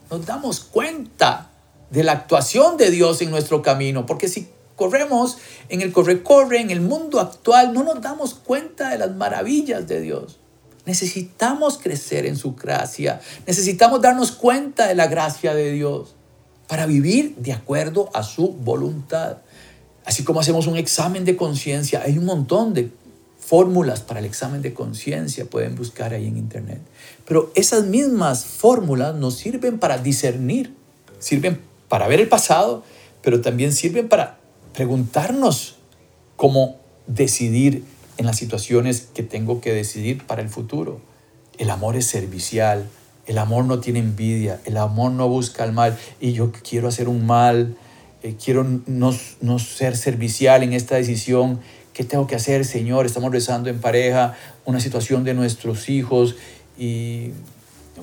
Nos 0.09 0.25
damos 0.25 0.61
cuenta 0.61 1.50
de 1.91 2.03
la 2.03 2.13
actuación 2.13 2.77
de 2.77 2.89
Dios 2.89 3.21
en 3.21 3.29
nuestro 3.29 3.61
camino, 3.61 4.05
porque 4.05 4.27
si 4.27 4.47
corremos 4.75 5.37
en 5.69 5.81
el 5.81 5.91
corre-corre, 5.91 6.59
en 6.59 6.71
el 6.71 6.81
mundo 6.81 7.19
actual, 7.19 7.73
no 7.73 7.83
nos 7.83 8.01
damos 8.01 8.33
cuenta 8.33 8.89
de 8.89 8.97
las 8.97 9.13
maravillas 9.15 9.87
de 9.87 10.01
Dios. 10.01 10.39
Necesitamos 10.85 11.77
crecer 11.77 12.25
en 12.25 12.37
su 12.37 12.55
gracia, 12.55 13.21
necesitamos 13.45 14.01
darnos 14.01 14.31
cuenta 14.31 14.87
de 14.87 14.95
la 14.95 15.07
gracia 15.07 15.53
de 15.53 15.71
Dios 15.73 16.15
para 16.67 16.87
vivir 16.87 17.35
de 17.35 17.53
acuerdo 17.53 18.09
a 18.13 18.23
su 18.23 18.53
voluntad. 18.53 19.37
Así 20.05 20.23
como 20.23 20.39
hacemos 20.39 20.65
un 20.65 20.77
examen 20.77 21.25
de 21.25 21.35
conciencia, 21.35 22.01
hay 22.03 22.17
un 22.17 22.25
montón 22.25 22.73
de 22.73 22.89
fórmulas 23.37 23.99
para 23.99 24.21
el 24.21 24.25
examen 24.25 24.61
de 24.61 24.73
conciencia, 24.73 25.45
pueden 25.45 25.75
buscar 25.75 26.13
ahí 26.13 26.25
en 26.25 26.37
internet. 26.37 26.79
Pero 27.27 27.51
esas 27.53 27.83
mismas 27.83 28.45
fórmulas 28.45 29.13
nos 29.13 29.35
sirven 29.35 29.77
para 29.77 29.97
discernir, 29.97 30.73
sirven 31.19 31.59
para 31.91 32.07
ver 32.07 32.21
el 32.21 32.29
pasado, 32.29 32.85
pero 33.21 33.41
también 33.41 33.73
sirven 33.73 34.07
para 34.07 34.37
preguntarnos 34.73 35.75
cómo 36.37 36.77
decidir 37.05 37.83
en 38.15 38.27
las 38.27 38.37
situaciones 38.37 39.09
que 39.13 39.23
tengo 39.23 39.59
que 39.59 39.73
decidir 39.73 40.25
para 40.25 40.41
el 40.41 40.47
futuro. 40.47 41.01
El 41.57 41.69
amor 41.69 41.97
es 41.97 42.05
servicial, 42.05 42.87
el 43.25 43.37
amor 43.37 43.65
no 43.65 43.81
tiene 43.81 43.99
envidia, 43.99 44.61
el 44.63 44.77
amor 44.77 45.11
no 45.11 45.27
busca 45.27 45.65
el 45.65 45.73
mal 45.73 45.99
y 46.21 46.31
yo 46.31 46.53
quiero 46.53 46.87
hacer 46.87 47.09
un 47.09 47.25
mal, 47.25 47.75
eh, 48.23 48.37
quiero 48.41 48.63
no, 48.85 49.13
no 49.41 49.59
ser 49.59 49.97
servicial 49.97 50.63
en 50.63 50.71
esta 50.71 50.95
decisión. 50.95 51.59
¿Qué 51.91 52.05
tengo 52.05 52.25
que 52.25 52.35
hacer, 52.35 52.63
Señor? 52.63 53.05
Estamos 53.05 53.33
rezando 53.33 53.69
en 53.69 53.81
pareja 53.81 54.37
una 54.63 54.79
situación 54.79 55.25
de 55.25 55.33
nuestros 55.33 55.89
hijos 55.89 56.37
y 56.79 57.31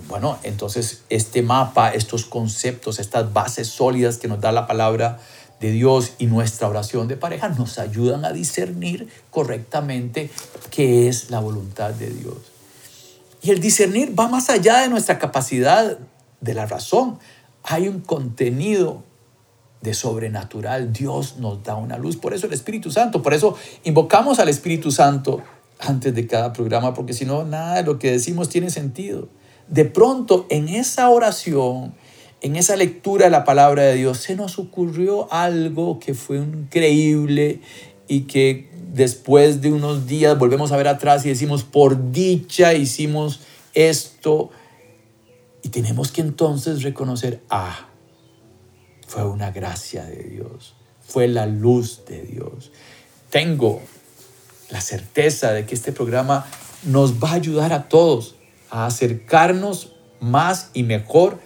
bueno, 0.08 0.38
entonces 0.42 1.02
este 1.08 1.42
mapa, 1.42 1.90
estos 1.90 2.26
conceptos, 2.26 2.98
estas 2.98 3.32
bases 3.32 3.68
sólidas 3.68 4.18
que 4.18 4.28
nos 4.28 4.40
da 4.40 4.52
la 4.52 4.66
palabra 4.66 5.18
de 5.60 5.72
Dios 5.72 6.12
y 6.18 6.26
nuestra 6.26 6.68
oración 6.68 7.08
de 7.08 7.16
pareja 7.16 7.48
nos 7.48 7.78
ayudan 7.78 8.24
a 8.24 8.32
discernir 8.32 9.08
correctamente 9.30 10.30
qué 10.70 11.08
es 11.08 11.30
la 11.30 11.40
voluntad 11.40 11.90
de 11.90 12.10
Dios. 12.10 12.36
Y 13.42 13.50
el 13.50 13.60
discernir 13.60 14.18
va 14.18 14.28
más 14.28 14.50
allá 14.50 14.80
de 14.80 14.88
nuestra 14.88 15.18
capacidad 15.18 15.98
de 16.40 16.54
la 16.54 16.66
razón. 16.66 17.18
Hay 17.62 17.88
un 17.88 18.00
contenido 18.00 19.02
de 19.80 19.94
sobrenatural. 19.94 20.92
Dios 20.92 21.36
nos 21.38 21.62
da 21.62 21.76
una 21.76 21.98
luz. 21.98 22.16
Por 22.16 22.34
eso 22.34 22.46
el 22.46 22.52
Espíritu 22.52 22.90
Santo, 22.90 23.22
por 23.22 23.32
eso 23.32 23.56
invocamos 23.84 24.38
al 24.38 24.48
Espíritu 24.48 24.90
Santo 24.90 25.42
antes 25.78 26.14
de 26.14 26.26
cada 26.26 26.52
programa, 26.52 26.94
porque 26.94 27.12
si 27.12 27.24
no, 27.24 27.44
nada 27.44 27.76
de 27.76 27.84
lo 27.84 27.98
que 27.98 28.10
decimos 28.10 28.48
tiene 28.48 28.70
sentido 28.70 29.28
de 29.68 29.84
pronto 29.84 30.46
en 30.48 30.68
esa 30.68 31.08
oración, 31.10 31.94
en 32.40 32.56
esa 32.56 32.76
lectura 32.76 33.26
de 33.26 33.30
la 33.30 33.44
palabra 33.44 33.82
de 33.82 33.94
Dios, 33.94 34.18
se 34.18 34.34
nos 34.34 34.58
ocurrió 34.58 35.32
algo 35.32 35.98
que 35.98 36.14
fue 36.14 36.38
increíble 36.38 37.60
y 38.06 38.22
que 38.22 38.70
después 38.92 39.60
de 39.60 39.72
unos 39.72 40.06
días 40.06 40.38
volvemos 40.38 40.72
a 40.72 40.76
ver 40.76 40.88
atrás 40.88 41.24
y 41.26 41.28
decimos, 41.28 41.64
por 41.64 42.12
dicha 42.12 42.74
hicimos 42.74 43.40
esto. 43.74 44.50
Y 45.62 45.68
tenemos 45.68 46.12
que 46.12 46.22
entonces 46.22 46.82
reconocer, 46.82 47.42
ah, 47.50 47.88
fue 49.06 49.24
una 49.24 49.50
gracia 49.50 50.04
de 50.04 50.22
Dios, 50.24 50.74
fue 51.00 51.28
la 51.28 51.46
luz 51.46 52.04
de 52.06 52.22
Dios. 52.22 52.70
Tengo 53.30 53.82
la 54.70 54.80
certeza 54.80 55.52
de 55.52 55.66
que 55.66 55.74
este 55.74 55.92
programa 55.92 56.46
nos 56.84 57.22
va 57.22 57.32
a 57.32 57.34
ayudar 57.34 57.72
a 57.72 57.88
todos 57.88 58.37
a 58.70 58.86
acercarnos 58.86 59.92
más 60.20 60.70
y 60.74 60.82
mejor 60.82 61.38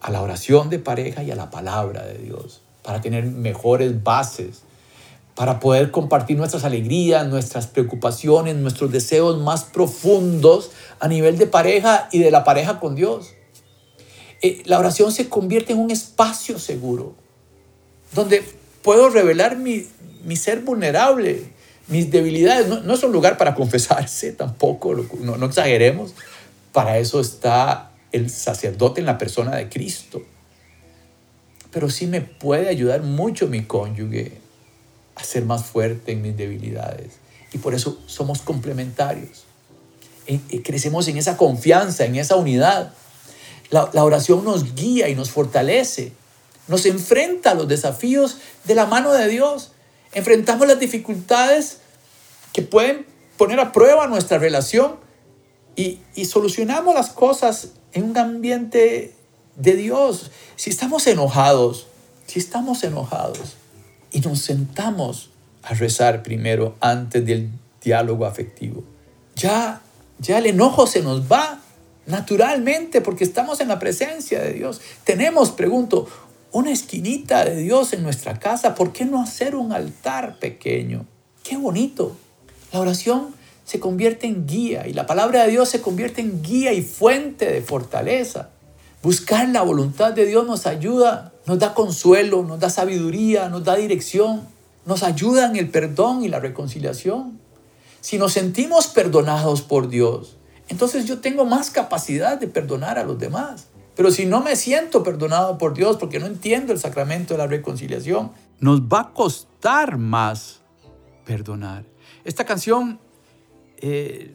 a 0.00 0.10
la 0.10 0.22
oración 0.22 0.70
de 0.70 0.78
pareja 0.78 1.22
y 1.22 1.30
a 1.30 1.36
la 1.36 1.50
palabra 1.50 2.04
de 2.04 2.18
Dios, 2.18 2.62
para 2.82 3.00
tener 3.00 3.24
mejores 3.24 4.02
bases, 4.02 4.62
para 5.34 5.60
poder 5.60 5.90
compartir 5.90 6.36
nuestras 6.36 6.64
alegrías, 6.64 7.26
nuestras 7.26 7.66
preocupaciones, 7.66 8.56
nuestros 8.56 8.90
deseos 8.90 9.38
más 9.38 9.64
profundos 9.64 10.70
a 11.00 11.08
nivel 11.08 11.36
de 11.38 11.46
pareja 11.46 12.08
y 12.10 12.20
de 12.20 12.30
la 12.30 12.44
pareja 12.44 12.80
con 12.80 12.94
Dios. 12.94 13.34
eh, 14.42 14.62
la 14.64 14.78
oración 14.78 15.12
se 15.12 15.28
convierte 15.28 15.72
en 15.72 15.78
un 15.78 15.90
espacio 15.90 16.58
seguro, 16.58 17.14
donde 18.14 18.44
puedo 18.82 19.10
revelar 19.10 19.56
mi, 19.56 19.86
ser 20.36 20.60
vulnerable, 20.60 21.42
mis 21.88 22.10
debilidades. 22.10 22.68
No, 22.68 22.94
es 22.94 23.02
un 23.02 23.12
lugar 23.12 23.36
para 23.36 23.54
confesarse 23.54 24.32
tampoco, 24.44 24.94
no, 25.20 25.36
no 25.36 25.46
exageremos. 25.46 26.14
Para 26.76 26.98
eso 26.98 27.20
está 27.20 27.90
el 28.12 28.28
sacerdote 28.28 29.00
en 29.00 29.06
la 29.06 29.16
persona 29.16 29.56
de 29.56 29.70
Cristo. 29.70 30.22
Pero 31.72 31.88
sí 31.88 32.06
me 32.06 32.20
puede 32.20 32.68
ayudar 32.68 33.02
mucho 33.02 33.46
mi 33.46 33.64
cónyuge 33.64 34.32
a 35.14 35.24
ser 35.24 35.46
más 35.46 35.64
fuerte 35.64 36.12
en 36.12 36.20
mis 36.20 36.36
debilidades. 36.36 37.12
Y 37.54 37.56
por 37.56 37.72
eso 37.72 37.98
somos 38.04 38.42
complementarios. 38.42 39.44
crecemos 40.64 41.08
en 41.08 41.16
esa 41.16 41.38
confianza, 41.38 42.04
en 42.04 42.16
esa 42.16 42.36
unidad. 42.36 42.92
La, 43.70 43.88
la 43.94 44.04
oración 44.04 44.44
nos 44.44 44.74
guía 44.74 45.08
y 45.08 45.14
nos 45.14 45.30
fortalece. 45.30 46.12
Nos 46.68 46.84
enfrenta 46.84 47.52
a 47.52 47.54
los 47.54 47.68
desafíos 47.68 48.36
de 48.64 48.74
la 48.74 48.84
mano 48.84 49.14
de 49.14 49.28
Dios. 49.28 49.72
Enfrentamos 50.12 50.68
las 50.68 50.78
dificultades 50.78 51.78
que 52.52 52.60
pueden 52.60 53.06
poner 53.38 53.60
a 53.60 53.72
prueba 53.72 54.06
nuestra 54.08 54.36
relación 54.36 55.05
y, 55.76 56.00
y 56.14 56.24
solucionamos 56.24 56.94
las 56.94 57.10
cosas 57.10 57.72
en 57.92 58.04
un 58.04 58.18
ambiente 58.18 59.14
de 59.56 59.76
Dios. 59.76 60.30
Si 60.56 60.70
estamos 60.70 61.06
enojados, 61.06 61.86
si 62.26 62.38
estamos 62.38 62.82
enojados 62.82 63.56
y 64.10 64.20
nos 64.20 64.40
sentamos 64.40 65.30
a 65.62 65.74
rezar 65.74 66.22
primero 66.22 66.76
antes 66.80 67.24
del 67.24 67.50
diálogo 67.82 68.26
afectivo, 68.26 68.82
ya, 69.36 69.82
ya 70.18 70.38
el 70.38 70.46
enojo 70.46 70.86
se 70.86 71.02
nos 71.02 71.30
va 71.30 71.60
naturalmente 72.06 73.00
porque 73.00 73.24
estamos 73.24 73.60
en 73.60 73.68
la 73.68 73.78
presencia 73.78 74.40
de 74.40 74.52
Dios. 74.52 74.80
Tenemos, 75.04 75.50
pregunto, 75.50 76.08
una 76.52 76.70
esquinita 76.70 77.44
de 77.44 77.56
Dios 77.56 77.92
en 77.92 78.02
nuestra 78.02 78.38
casa. 78.38 78.74
¿Por 78.74 78.92
qué 78.92 79.04
no 79.04 79.20
hacer 79.20 79.56
un 79.56 79.72
altar 79.72 80.38
pequeño? 80.38 81.04
Qué 81.42 81.56
bonito. 81.56 82.16
La 82.72 82.80
oración 82.80 83.34
se 83.66 83.80
convierte 83.80 84.28
en 84.28 84.46
guía 84.46 84.86
y 84.86 84.92
la 84.92 85.06
palabra 85.06 85.42
de 85.42 85.50
Dios 85.50 85.68
se 85.68 85.82
convierte 85.82 86.20
en 86.20 86.40
guía 86.40 86.72
y 86.72 86.82
fuente 86.82 87.50
de 87.50 87.60
fortaleza. 87.62 88.50
Buscar 89.02 89.48
la 89.48 89.62
voluntad 89.62 90.12
de 90.12 90.24
Dios 90.24 90.46
nos 90.46 90.66
ayuda, 90.66 91.32
nos 91.46 91.58
da 91.58 91.74
consuelo, 91.74 92.44
nos 92.44 92.60
da 92.60 92.70
sabiduría, 92.70 93.48
nos 93.48 93.64
da 93.64 93.74
dirección, 93.74 94.42
nos 94.84 95.02
ayuda 95.02 95.46
en 95.46 95.56
el 95.56 95.68
perdón 95.68 96.22
y 96.22 96.28
la 96.28 96.38
reconciliación. 96.38 97.40
Si 98.00 98.18
nos 98.18 98.34
sentimos 98.34 98.86
perdonados 98.86 99.62
por 99.62 99.88
Dios, 99.88 100.36
entonces 100.68 101.06
yo 101.06 101.18
tengo 101.18 101.44
más 101.44 101.70
capacidad 101.70 102.38
de 102.38 102.46
perdonar 102.46 103.00
a 103.00 103.04
los 103.04 103.18
demás. 103.18 103.66
Pero 103.96 104.12
si 104.12 104.26
no 104.26 104.42
me 104.42 104.54
siento 104.54 105.02
perdonado 105.02 105.58
por 105.58 105.74
Dios 105.74 105.96
porque 105.96 106.20
no 106.20 106.26
entiendo 106.26 106.72
el 106.72 106.78
sacramento 106.78 107.34
de 107.34 107.38
la 107.38 107.48
reconciliación, 107.48 108.30
nos 108.60 108.82
va 108.82 109.00
a 109.00 109.12
costar 109.12 109.98
más 109.98 110.60
perdonar. 111.24 111.84
Esta 112.24 112.44
canción 112.44 113.00
eh, 113.80 114.34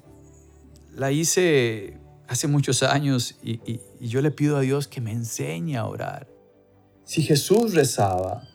la 0.96 1.12
hice 1.12 1.98
hace 2.28 2.48
muchos 2.48 2.84
años 2.84 3.36
y, 3.44 3.80
yo 4.00 4.22
le 4.22 4.32
pido 4.32 4.58
a 4.58 4.62
Dios 4.62 4.88
que 4.88 5.02
me 5.02 5.12
enseñe 5.12 5.78
a 5.78 5.86
orar. 5.86 6.28
Si 7.04 7.22
Jesús 7.22 7.74
rezaba 7.76 8.48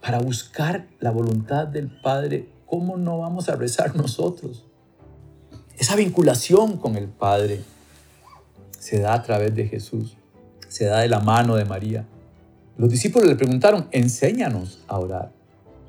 para 0.00 0.18
buscar 0.18 0.88
la 1.00 1.10
voluntad 1.10 1.66
del 1.66 1.90
Padre, 2.00 2.48
¿cómo 2.66 2.96
no 2.96 3.18
vamos 3.18 3.48
a 3.48 3.56
rezar 3.56 3.94
nosotros? 3.94 4.64
Esa 5.78 5.96
vinculación 5.96 6.78
con 6.78 6.96
el 6.96 7.08
Padre 7.08 7.62
se 8.78 9.00
da 9.00 9.14
a 9.14 9.22
través 9.22 9.54
de 9.54 9.68
Jesús, 9.68 10.16
se 10.68 10.86
da 10.86 11.00
de 11.00 11.08
la 11.08 11.20
mano 11.20 11.56
de 11.56 11.64
María. 11.64 12.06
Los 12.76 12.90
discípulos 12.90 13.28
le 13.28 13.36
preguntaron, 13.36 13.88
enséñanos 13.92 14.80
a 14.88 14.98
orar. 14.98 15.32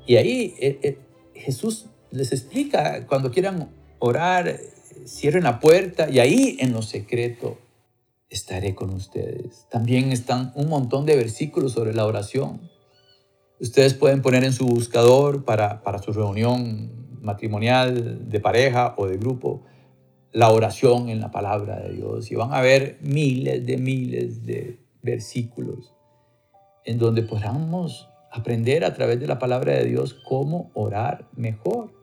Y 0.06 0.16
ahí 0.16 0.54
eh, 0.60 0.78
eh, 0.82 0.98
Jesús 1.34 1.86
les 2.10 2.32
explica, 2.32 3.06
cuando 3.06 3.30
quieran 3.30 3.68
orar, 3.98 4.58
cierren 5.06 5.44
la 5.44 5.60
puerta 5.60 6.08
y 6.10 6.18
ahí 6.18 6.56
en 6.60 6.72
lo 6.72 6.82
secreto 6.82 7.58
estaré 8.28 8.74
con 8.74 8.90
ustedes. 8.90 9.66
También 9.70 10.12
están 10.12 10.52
un 10.54 10.68
montón 10.68 11.06
de 11.06 11.16
versículos 11.16 11.72
sobre 11.72 11.94
la 11.94 12.06
oración. 12.06 12.70
Ustedes 13.60 13.94
pueden 13.94 14.22
poner 14.22 14.44
en 14.44 14.52
su 14.52 14.66
buscador 14.66 15.44
para, 15.44 15.82
para 15.82 15.98
su 15.98 16.12
reunión 16.12 17.20
matrimonial, 17.22 18.28
de 18.28 18.40
pareja 18.40 18.94
o 18.96 19.06
de 19.06 19.16
grupo, 19.16 19.62
la 20.32 20.50
oración 20.50 21.08
en 21.08 21.20
la 21.20 21.30
palabra 21.30 21.80
de 21.80 21.94
Dios. 21.94 22.30
Y 22.30 22.34
van 22.34 22.52
a 22.52 22.60
ver 22.60 22.98
miles 23.00 23.64
de 23.64 23.78
miles 23.78 24.44
de 24.44 24.80
versículos 25.02 25.96
en 26.84 26.98
donde 26.98 27.22
podamos 27.22 28.08
aprender 28.30 28.84
a 28.84 28.94
través 28.94 29.18
de 29.18 29.26
la 29.26 29.38
palabra 29.38 29.72
de 29.72 29.84
Dios 29.84 30.14
cómo 30.28 30.70
orar 30.74 31.28
mejor. 31.36 31.95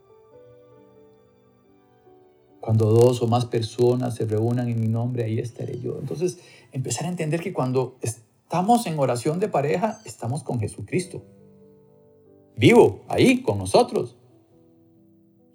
Cuando 2.64 2.86
dos 2.86 3.22
o 3.22 3.28
más 3.28 3.44
personas 3.44 4.16
se 4.16 4.24
reúnan 4.24 4.70
en 4.70 4.80
mi 4.80 4.88
nombre, 4.88 5.26
ahí 5.26 5.38
estaré 5.38 5.82
yo. 5.82 5.98
Entonces, 6.00 6.38
empezar 6.72 7.08
a 7.08 7.10
entender 7.10 7.42
que 7.42 7.52
cuando 7.52 7.98
estamos 8.02 8.88
en 8.88 8.98
oración 8.98 9.42
de 9.42 9.50
pareja, 9.50 10.00
estamos 10.06 10.44
con 10.44 10.62
Jesucristo. 10.62 11.26
Vivo, 12.56 13.02
ahí, 13.10 13.42
con 13.42 13.58
nosotros. 13.58 14.16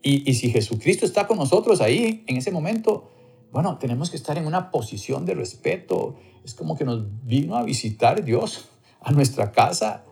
Y, 0.02 0.30
y 0.30 0.34
si 0.34 0.50
Jesucristo 0.50 1.06
está 1.06 1.26
con 1.26 1.38
nosotros 1.38 1.80
ahí, 1.80 2.24
en 2.26 2.36
ese 2.36 2.50
momento, 2.50 3.08
bueno, 3.52 3.78
tenemos 3.78 4.10
que 4.10 4.18
estar 4.18 4.36
en 4.36 4.46
una 4.46 4.70
posición 4.70 5.24
de 5.24 5.32
respeto. 5.32 6.16
Es 6.44 6.52
como 6.52 6.76
que 6.76 6.84
nos 6.84 7.06
vino 7.24 7.56
a 7.56 7.62
visitar 7.62 8.22
Dios 8.22 8.68
a 9.00 9.12
nuestra 9.12 9.50
casa. 9.50 10.04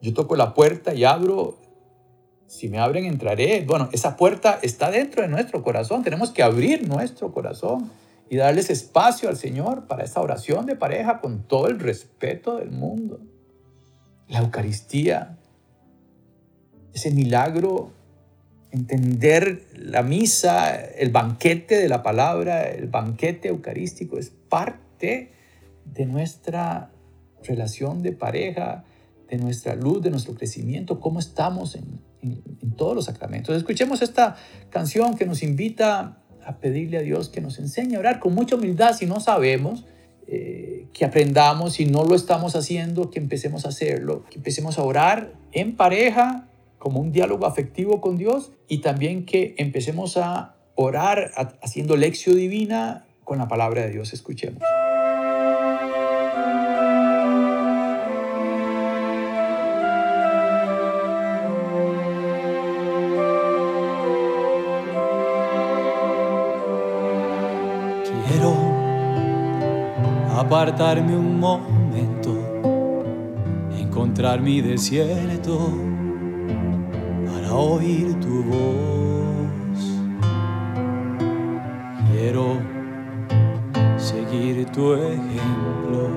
Yo 0.00 0.14
toco 0.14 0.36
la 0.36 0.54
puerta 0.54 0.94
y 0.94 1.04
abro 1.04 1.58
si 2.50 2.68
me 2.68 2.78
abren, 2.80 3.04
entraré. 3.04 3.64
Bueno, 3.64 3.88
esa 3.92 4.16
puerta 4.16 4.58
está 4.60 4.90
dentro 4.90 5.22
de 5.22 5.28
nuestro 5.28 5.62
corazón. 5.62 6.02
Tenemos 6.02 6.32
que 6.32 6.42
abrir 6.42 6.88
nuestro 6.88 7.32
corazón 7.32 7.92
y 8.28 8.36
darles 8.36 8.70
espacio 8.70 9.28
al 9.28 9.36
Señor 9.36 9.86
para 9.86 10.02
esa 10.02 10.20
oración 10.20 10.66
de 10.66 10.74
pareja 10.74 11.20
con 11.20 11.44
todo 11.44 11.68
el 11.68 11.78
respeto 11.78 12.56
del 12.56 12.72
mundo. 12.72 13.20
La 14.26 14.40
Eucaristía, 14.40 15.38
ese 16.92 17.12
milagro, 17.12 17.92
entender 18.72 19.68
la 19.76 20.02
misa, 20.02 20.74
el 20.74 21.10
banquete 21.10 21.76
de 21.76 21.88
la 21.88 22.02
palabra, 22.02 22.64
el 22.64 22.88
banquete 22.88 23.46
eucarístico 23.46 24.18
es 24.18 24.30
parte 24.48 25.30
de 25.84 26.04
nuestra 26.04 26.90
relación 27.44 28.02
de 28.02 28.10
pareja, 28.10 28.82
de 29.28 29.38
nuestra 29.38 29.76
luz, 29.76 30.02
de 30.02 30.10
nuestro 30.10 30.34
crecimiento, 30.34 30.98
cómo 30.98 31.20
estamos 31.20 31.76
en, 31.76 32.09
en, 32.22 32.42
todos 32.76 32.94
los 32.94 33.04
sacramentos. 33.06 33.56
Escuchemos 33.56 34.02
esta 34.02 34.36
canción 34.70 35.16
que 35.16 35.26
nos 35.26 35.42
invita 35.42 36.18
a 36.44 36.56
pedirle 36.56 36.98
a 36.98 37.02
Dios 37.02 37.28
que 37.28 37.40
nos 37.40 37.58
enseñe 37.58 37.96
a 37.96 37.98
orar 37.98 38.20
con 38.20 38.34
mucha 38.34 38.56
humildad 38.56 38.94
si 38.96 39.06
no 39.06 39.20
sabemos, 39.20 39.84
eh, 40.26 40.86
que 40.94 41.04
aprendamos, 41.04 41.74
si 41.74 41.84
no 41.84 42.04
lo 42.04 42.14
estamos 42.14 42.56
haciendo, 42.56 43.10
que 43.10 43.18
empecemos 43.18 43.66
a 43.66 43.68
hacerlo, 43.68 44.24
que 44.30 44.38
empecemos 44.38 44.78
a 44.78 44.82
orar 44.82 45.32
en 45.52 45.76
pareja 45.76 46.48
como 46.78 47.00
un 47.00 47.12
diálogo 47.12 47.46
afectivo 47.46 48.00
con 48.00 48.16
Dios 48.16 48.52
y 48.68 48.78
también 48.78 49.26
que 49.26 49.54
empecemos 49.58 50.16
a 50.16 50.56
orar 50.74 51.30
haciendo 51.62 51.96
lección 51.96 52.36
divina 52.36 53.04
con 53.24 53.38
la 53.38 53.48
palabra 53.48 53.82
de 53.82 53.90
Dios. 53.90 54.14
Escuchemos. 54.14 54.62
Apartarme 70.40 71.14
un 71.14 71.38
momento, 71.38 72.30
encontrar 73.78 74.40
mi 74.40 74.60
desierto 74.60 75.70
para 77.26 77.54
oír 77.54 78.18
tu 78.20 78.42
voz. 78.44 79.80
Quiero 82.10 82.56
seguir 83.96 84.66
tu 84.72 84.94
ejemplo 84.94 86.08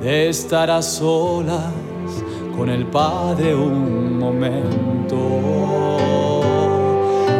de 0.00 0.28
estar 0.30 0.70
a 0.70 0.80
solas 0.80 1.72
con 2.56 2.70
el 2.70 2.86
Padre 2.86 3.54
un 3.54 4.18
momento. 4.18 5.18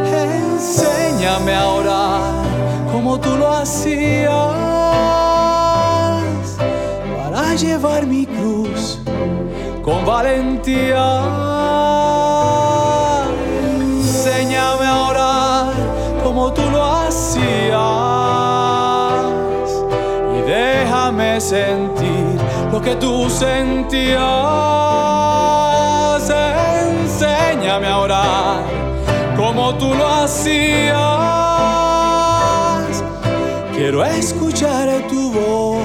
Enséñame 0.04 1.54
a 1.54 1.68
orar 1.68 2.07
como 3.08 3.20
tú 3.20 3.38
lo 3.38 3.48
hacías 3.48 4.68
llevar 7.56 8.06
mi 8.06 8.26
cruz 8.26 9.00
con 9.82 10.04
valentía. 10.04 11.22
Enséñame 13.80 14.86
a 14.86 15.08
orar 15.10 15.72
como 16.22 16.52
tú 16.52 16.62
lo 16.70 16.84
hacías 16.84 17.42
y 20.36 20.40
déjame 20.42 21.40
sentir 21.40 22.38
lo 22.70 22.80
que 22.80 22.94
tú 22.96 23.28
sentías. 23.28 24.20
Enséñame 26.86 27.88
a 27.88 27.98
orar 27.98 28.62
como 29.36 29.74
tú 29.76 29.94
lo 29.94 30.06
hacías. 30.06 31.17
Quiero 33.88 34.04
escuchar 34.04 34.86
tu 35.08 35.32
voz 35.32 35.80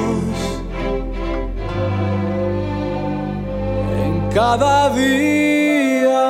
en 4.04 4.30
cada 4.34 4.94
día. 4.94 6.24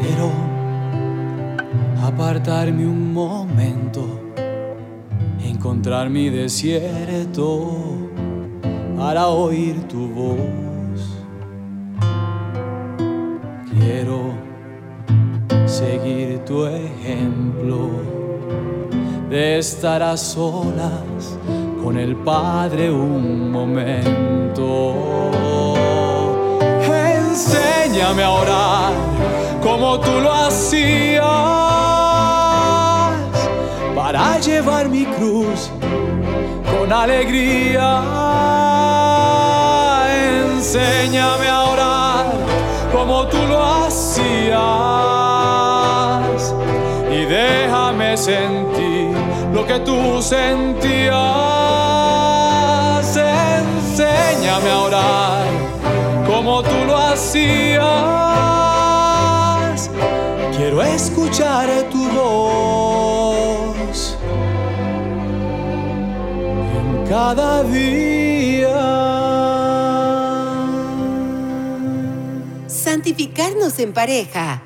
Quiero 0.00 0.32
apartarme 2.02 2.88
un 2.88 3.12
momento, 3.12 4.04
encontrar 5.44 6.10
mi 6.10 6.28
desierto 6.28 7.93
para 9.04 9.28
oír 9.28 9.76
tu 9.86 10.08
voz. 10.08 11.00
Quiero 13.70 14.32
seguir 15.66 16.38
tu 16.46 16.64
ejemplo 16.64 17.90
de 19.28 19.58
estar 19.58 20.02
a 20.02 20.16
solas 20.16 21.38
con 21.82 21.98
el 21.98 22.16
Padre 22.16 22.90
un 22.90 23.52
momento. 23.52 24.94
Enséñame 27.20 28.22
a 28.22 28.30
orar 28.30 28.92
como 29.62 30.00
tú 30.00 30.18
lo 30.18 30.32
hacías 30.32 31.26
para 33.94 34.38
llevar 34.38 34.88
mi 34.88 35.04
cruz 35.04 35.70
con 36.72 36.90
alegría. 36.90 38.73
Enséñame 40.64 41.46
a 41.46 41.64
orar 41.64 42.24
como 42.90 43.26
tú 43.26 43.36
lo 43.36 43.62
hacías 43.62 44.54
y 47.12 47.26
déjame 47.26 48.16
sentir 48.16 49.14
lo 49.52 49.66
que 49.66 49.80
tú 49.80 50.22
sentías. 50.22 51.12
Enséñame 53.14 54.70
a 54.70 54.80
orar 54.80 55.44
como 56.26 56.62
tú 56.62 56.84
lo 56.86 56.96
hacías. 56.96 57.84
Quiero 60.56 60.82
escuchar 60.82 61.68
tu 61.92 62.08
voz 62.08 64.16
en 66.78 67.06
cada 67.06 67.62
día. 67.64 69.13
Santificarnos 73.14 73.78
en 73.78 73.92
pareja. 73.92 74.64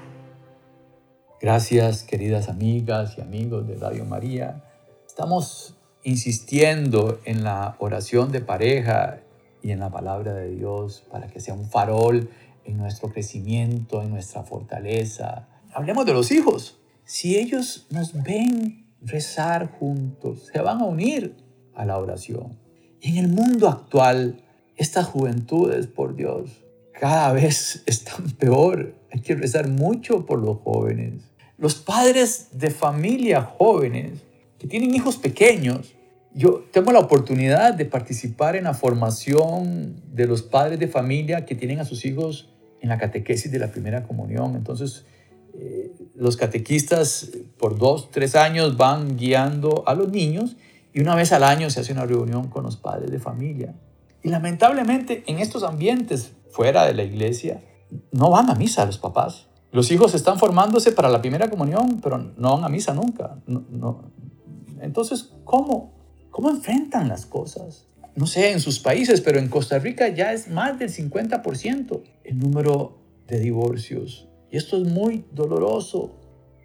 Gracias, 1.38 2.02
queridas 2.02 2.48
amigas 2.48 3.18
y 3.18 3.20
amigos 3.20 3.68
de 3.68 3.74
Radio 3.74 4.06
María. 4.06 4.64
Estamos 5.06 5.76
insistiendo 6.02 7.20
en 7.26 7.44
la 7.44 7.76
oración 7.78 8.32
de 8.32 8.40
pareja 8.40 9.20
y 9.62 9.72
en 9.72 9.80
la 9.80 9.90
palabra 9.90 10.32
de 10.32 10.48
Dios 10.48 11.04
para 11.10 11.26
que 11.26 11.40
sea 11.40 11.52
un 11.52 11.68
farol 11.68 12.30
en 12.64 12.78
nuestro 12.78 13.12
crecimiento, 13.12 14.00
en 14.00 14.12
nuestra 14.12 14.44
fortaleza. 14.44 15.46
Hablemos 15.74 16.06
de 16.06 16.14
los 16.14 16.32
hijos. 16.32 16.78
Si 17.04 17.36
ellos 17.36 17.86
nos 17.90 18.14
ven 18.14 18.86
rezar 19.02 19.72
juntos, 19.78 20.48
se 20.50 20.62
van 20.62 20.80
a 20.80 20.86
unir 20.86 21.36
a 21.74 21.84
la 21.84 21.98
oración. 21.98 22.58
En 23.02 23.18
el 23.18 23.28
mundo 23.28 23.68
actual, 23.68 24.42
estas 24.76 25.04
juventudes, 25.04 25.86
por 25.86 26.16
Dios, 26.16 26.64
cada 26.98 27.32
vez 27.32 27.82
están 27.86 28.30
peor. 28.38 28.94
Hay 29.12 29.20
que 29.20 29.34
rezar 29.34 29.68
mucho 29.68 30.26
por 30.26 30.38
los 30.38 30.58
jóvenes. 30.58 31.22
Los 31.56 31.74
padres 31.74 32.48
de 32.52 32.70
familia 32.70 33.42
jóvenes 33.42 34.20
que 34.58 34.66
tienen 34.66 34.94
hijos 34.94 35.16
pequeños. 35.16 35.94
Yo 36.34 36.64
tengo 36.72 36.92
la 36.92 37.00
oportunidad 37.00 37.74
de 37.74 37.84
participar 37.84 38.54
en 38.54 38.64
la 38.64 38.74
formación 38.74 40.02
de 40.12 40.26
los 40.26 40.42
padres 40.42 40.78
de 40.78 40.88
familia 40.88 41.46
que 41.46 41.54
tienen 41.54 41.80
a 41.80 41.84
sus 41.84 42.04
hijos 42.04 42.50
en 42.80 42.90
la 42.90 42.98
catequesis 42.98 43.50
de 43.50 43.58
la 43.58 43.72
primera 43.72 44.04
comunión. 44.04 44.54
Entonces, 44.54 45.04
eh, 45.54 45.90
los 46.14 46.36
catequistas 46.36 47.30
por 47.56 47.78
dos, 47.78 48.10
tres 48.10 48.36
años 48.36 48.76
van 48.76 49.16
guiando 49.16 49.84
a 49.86 49.94
los 49.94 50.10
niños 50.10 50.56
y 50.92 51.00
una 51.00 51.14
vez 51.14 51.32
al 51.32 51.42
año 51.42 51.70
se 51.70 51.80
hace 51.80 51.92
una 51.92 52.06
reunión 52.06 52.48
con 52.48 52.64
los 52.64 52.76
padres 52.76 53.10
de 53.10 53.18
familia. 53.18 53.74
Y 54.22 54.28
lamentablemente 54.28 55.24
en 55.26 55.38
estos 55.38 55.62
ambientes 55.62 56.32
fuera 56.50 56.86
de 56.86 56.94
la 56.94 57.02
iglesia 57.02 57.62
no 58.12 58.30
van 58.30 58.50
a 58.50 58.54
misa 58.54 58.84
los 58.84 58.98
papás. 58.98 59.46
Los 59.70 59.90
hijos 59.90 60.14
están 60.14 60.38
formándose 60.38 60.92
para 60.92 61.08
la 61.08 61.20
primera 61.20 61.50
comunión, 61.50 62.00
pero 62.02 62.18
no 62.18 62.54
van 62.54 62.64
a 62.64 62.68
misa 62.68 62.94
nunca. 62.94 63.38
No. 63.46 64.10
Entonces, 64.80 65.32
¿cómo? 65.44 65.92
¿Cómo 66.30 66.50
enfrentan 66.50 67.08
las 67.08 67.26
cosas? 67.26 67.86
No 68.14 68.26
sé, 68.26 68.50
en 68.50 68.60
sus 68.60 68.78
países, 68.78 69.20
pero 69.20 69.38
en 69.38 69.48
Costa 69.48 69.78
Rica 69.78 70.08
ya 70.08 70.32
es 70.32 70.48
más 70.48 70.78
del 70.78 70.90
50% 70.90 72.02
el 72.24 72.38
número 72.38 72.98
de 73.26 73.38
divorcios. 73.40 74.28
Y 74.50 74.56
esto 74.56 74.78
es 74.78 74.84
muy 74.84 75.24
doloroso. 75.32 76.12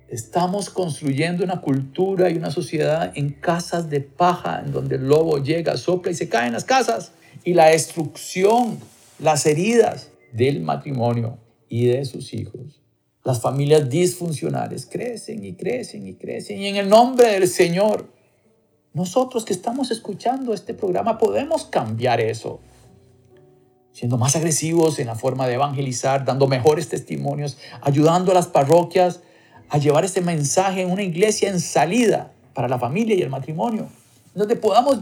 Estamos 0.08 0.70
construyendo 0.70 1.44
una 1.44 1.62
cultura 1.62 2.30
y 2.30 2.38
una 2.38 2.52
sociedad 2.52 3.12
en 3.16 3.32
casas 3.32 3.90
de 3.90 4.00
paja, 4.00 4.62
en 4.66 4.72
donde 4.72 4.96
el 4.96 5.08
lobo 5.08 5.40
llega, 5.40 5.76
sopla 5.76 6.12
y 6.12 6.16
se 6.16 6.30
cae 6.30 6.48
en 6.48 6.54
las 6.54 6.64
casas. 6.64 7.12
Y 7.44 7.54
la 7.54 7.68
destrucción, 7.68 8.78
las 9.24 9.46
heridas 9.46 10.12
del 10.34 10.62
matrimonio 10.62 11.38
y 11.70 11.86
de 11.86 12.04
sus 12.04 12.34
hijos. 12.34 12.82
Las 13.24 13.40
familias 13.40 13.90
disfuncionales 13.90 14.86
crecen 14.86 15.46
y 15.46 15.54
crecen 15.54 16.06
y 16.06 16.16
crecen. 16.16 16.62
Y 16.62 16.68
en 16.68 16.76
el 16.76 16.90
nombre 16.90 17.32
del 17.32 17.48
Señor, 17.48 18.10
nosotros 18.92 19.46
que 19.46 19.54
estamos 19.54 19.92
escuchando 19.92 20.54
este 20.54 20.74
programa 20.74 21.18
podemos 21.18 21.64
cambiar 21.64 22.20
eso. 22.20 22.60
Siendo 23.94 24.18
más 24.18 24.36
agresivos 24.36 25.00
en 25.00 25.08
la 25.08 25.16
forma 25.16 25.48
de 25.48 25.54
evangelizar, 25.54 26.26
dando 26.26 26.48
mejores 26.48 26.90
testimonios, 26.90 27.58
ayudando 27.82 28.32
a 28.32 28.36
las 28.36 28.48
parroquias 28.48 29.22
a 29.70 29.78
llevar 29.78 30.04
este 30.04 30.20
mensaje 30.20 30.82
en 30.82 30.92
una 30.92 31.04
iglesia 31.04 31.50
en 31.50 31.62
salida 31.62 32.34
para 32.54 32.68
la 32.68 32.78
familia 32.78 33.16
y 33.16 33.22
el 33.22 33.30
matrimonio, 33.30 33.88
donde 34.36 34.58
podamos 34.58 35.00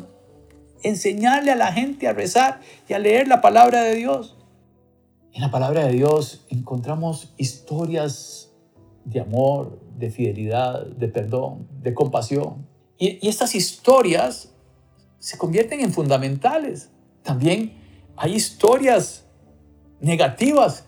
enseñarle 0.84 1.52
a 1.52 1.56
la 1.56 1.72
gente 1.72 2.08
a 2.08 2.14
rezar 2.14 2.62
y 2.88 2.94
a 2.94 3.00
leer 3.00 3.28
la 3.28 3.42
palabra 3.42 3.82
de 3.84 3.96
Dios. 3.96 4.38
En 5.34 5.42
la 5.42 5.52
palabra 5.52 5.86
de 5.86 5.94
Dios 5.94 6.46
encontramos 6.50 7.34
historias 7.38 8.52
de 9.06 9.22
amor, 9.22 9.80
de 9.98 10.12
fidelidad, 10.12 10.86
de 10.86 11.08
perdón, 11.08 11.68
de 11.82 11.94
compasión. 11.94 12.68
Y, 12.98 13.20
y, 13.26 13.30
estas 13.30 13.56
historias 13.56 14.52
se 15.20 15.38
convierten 15.38 15.80
en 15.80 15.94
fundamentales. 15.94 16.90
También 17.24 17.74
hay 18.16 18.36
historias 18.36 19.26
negativas 20.00 20.86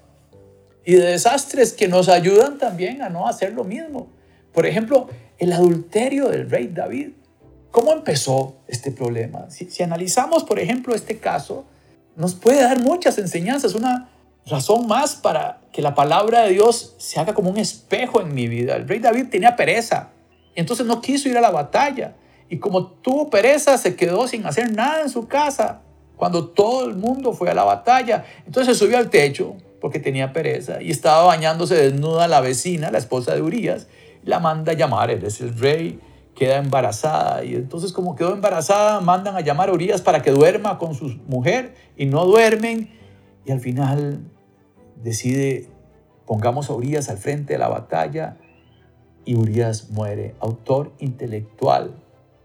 y 0.86 0.94
de 0.94 1.06
desastres 1.06 1.74
que 1.74 1.88
nos 1.88 2.10
ayudan 2.10 2.58
también 2.58 3.02
a 3.02 3.10
no 3.10 3.28
hacer 3.28 3.54
lo 3.54 3.64
mismo. 3.64 4.08
Por 4.54 4.66
ejemplo, 4.66 5.08
el 5.38 5.54
adulterio 5.54 6.30
del 6.30 6.50
rey 6.50 6.68
David. 6.68 7.12
¿Cómo 7.74 7.92
empezó 7.92 8.56
este 8.70 8.92
problema? 8.92 9.50
Si, 9.50 9.84
analizamos, 9.84 10.46
por 10.46 10.60
ejemplo, 10.60 10.96
este 10.96 11.18
caso, 11.18 11.66
nos 12.16 12.34
puede 12.34 12.62
dar 12.62 12.80
muchas 12.80 13.18
enseñanzas. 13.18 13.76
Una 13.76 14.10
razón 14.46 14.88
más 14.88 15.16
para 15.16 15.60
que 15.74 15.82
la 15.82 15.94
palabra 15.94 16.44
de 16.44 16.52
Dios 16.52 16.96
se 16.98 17.20
haga 17.20 17.34
como 17.34 17.50
un 17.50 17.58
espejo 17.58 18.22
en 18.22 18.34
mi 18.34 18.48
vida. 18.48 18.78
El 18.78 18.88
rey 18.88 19.00
David 19.00 19.28
tenía 19.30 19.58
pereza 19.58 20.14
entonces 20.56 20.86
no 20.86 21.02
quiso 21.02 21.30
ir 21.30 21.38
a 21.38 21.42
la 21.42 21.52
batalla. 21.52 22.14
Y 22.50 22.60
como 22.60 22.88
tuvo 22.88 23.30
pereza, 23.30 23.78
se 23.78 23.96
quedó 23.96 24.28
sin 24.28 24.46
hacer 24.46 24.72
nada 24.72 25.02
en 25.02 25.10
su 25.10 25.28
casa 25.28 25.82
cuando 26.16 26.50
todo 26.50 26.88
el 26.88 26.96
mundo 26.96 27.34
fue 27.34 27.50
a 27.50 27.54
la 27.54 27.64
batalla. 27.64 28.26
Entonces 28.46 28.78
subió 28.78 28.98
al 28.98 29.10
techo 29.10 29.56
porque 29.82 30.00
tenía 30.00 30.32
pereza 30.32 30.82
y 30.82 30.92
estaba 30.92 31.24
bañándose 31.24 31.76
desnuda 31.76 32.28
la 32.28 32.42
vecina, 32.42 32.92
la 32.92 33.00
esposa 33.00 33.34
de 33.36 33.42
Urias, 33.42 33.88
la 34.24 34.40
manda 34.40 34.72
a 34.72 34.76
llamar, 34.76 35.12
él 35.12 35.26
es 35.26 35.42
el 35.42 35.58
rey, 35.58 36.00
queda 36.36 36.58
embarazada 36.58 37.44
y 37.44 37.56
entonces 37.56 37.94
como 37.94 38.16
quedó 38.16 38.34
embarazada 38.34 39.02
mandan 39.02 39.36
a 39.36 39.42
llamar 39.42 39.70
a 39.70 39.74
Urias 39.74 40.02
para 40.02 40.22
que 40.22 40.32
duerma 40.32 40.78
con 40.80 40.96
su 40.96 41.06
mujer 41.28 41.76
y 41.96 42.06
no 42.06 42.26
duermen 42.26 42.90
y 43.46 43.52
al 43.52 43.60
final 43.60 44.20
decide 44.96 45.70
pongamos 46.26 46.70
a 46.70 46.74
Urias 46.74 47.10
al 47.10 47.18
frente 47.18 47.54
de 47.54 47.60
la 47.60 47.68
batalla 47.68 48.38
y 49.26 49.36
Urias 49.36 49.90
muere, 49.90 50.36
autor 50.40 50.94
intelectual 51.00 51.96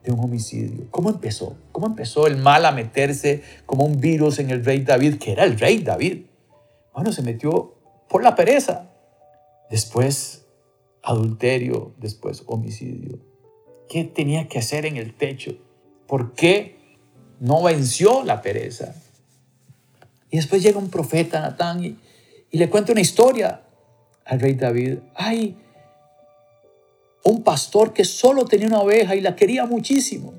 de 0.05 0.13
un 0.13 0.21
homicidio. 0.21 0.87
¿Cómo 0.91 1.11
empezó? 1.11 1.57
¿Cómo 1.73 1.87
empezó 1.87 2.27
el 2.27 2.37
mal 2.37 2.65
a 2.67 2.73
meterse 2.73 3.43
como 3.67 3.85
un 3.85 4.01
virus 4.01 4.39
en 4.39 4.51
el 4.51 4.65
rey 4.65 4.81
David, 4.81 5.19
que 5.19 5.33
era 5.33 5.45
el 5.45 5.59
rey 5.59 5.79
David? 5.79 6.27
Bueno, 6.95 7.13
se 7.13 7.23
metió 7.23 7.75
por 8.09 8.23
la 8.23 8.35
pereza. 8.35 8.91
Después 9.71 10.47
adulterio, 11.03 11.95
después 11.99 12.43
homicidio. 12.47 13.19
¿Qué 13.89 14.05
tenía 14.05 14.49
que 14.49 14.59
hacer 14.59 14.87
en 14.87 14.97
el 14.97 15.15
techo? 15.15 15.57
¿Por 16.07 16.35
qué 16.35 16.79
no 17.41 17.63
venció 17.63 18.23
la 18.25 18.43
pereza? 18.43 18.95
Y 20.31 20.37
después 20.37 20.63
llega 20.63 20.79
un 20.79 20.91
profeta, 20.91 21.41
Natán, 21.41 21.85
y, 21.85 21.97
y 22.51 22.59
le 22.59 22.69
cuenta 22.69 22.93
una 22.93 23.01
historia 23.01 23.63
al 24.25 24.41
rey 24.41 24.55
David. 24.55 24.99
Hay 25.15 25.57
un 27.25 27.43
pastor 27.43 27.93
que 27.93 28.05
solo 28.05 28.45
tenía 28.45 28.69
una 28.69 28.81
oveja 28.81 29.15
y 29.15 29.21
la 29.21 29.37
quería 29.37 29.65
muchísimo. 29.67 30.35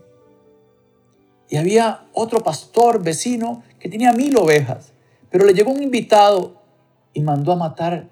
Y 1.50 1.58
había 1.58 2.06
otro 2.14 2.44
pastor 2.44 3.04
vecino 3.04 3.64
que 3.80 3.90
tenía 3.90 4.14
mil 4.14 4.38
ovejas, 4.38 4.92
pero 5.32 5.46
le 5.46 5.54
llegó 5.54 5.72
un 5.72 5.82
invitado 5.82 6.62
y 7.14 7.22
mandó 7.22 7.54
a 7.54 7.56
matar 7.56 8.10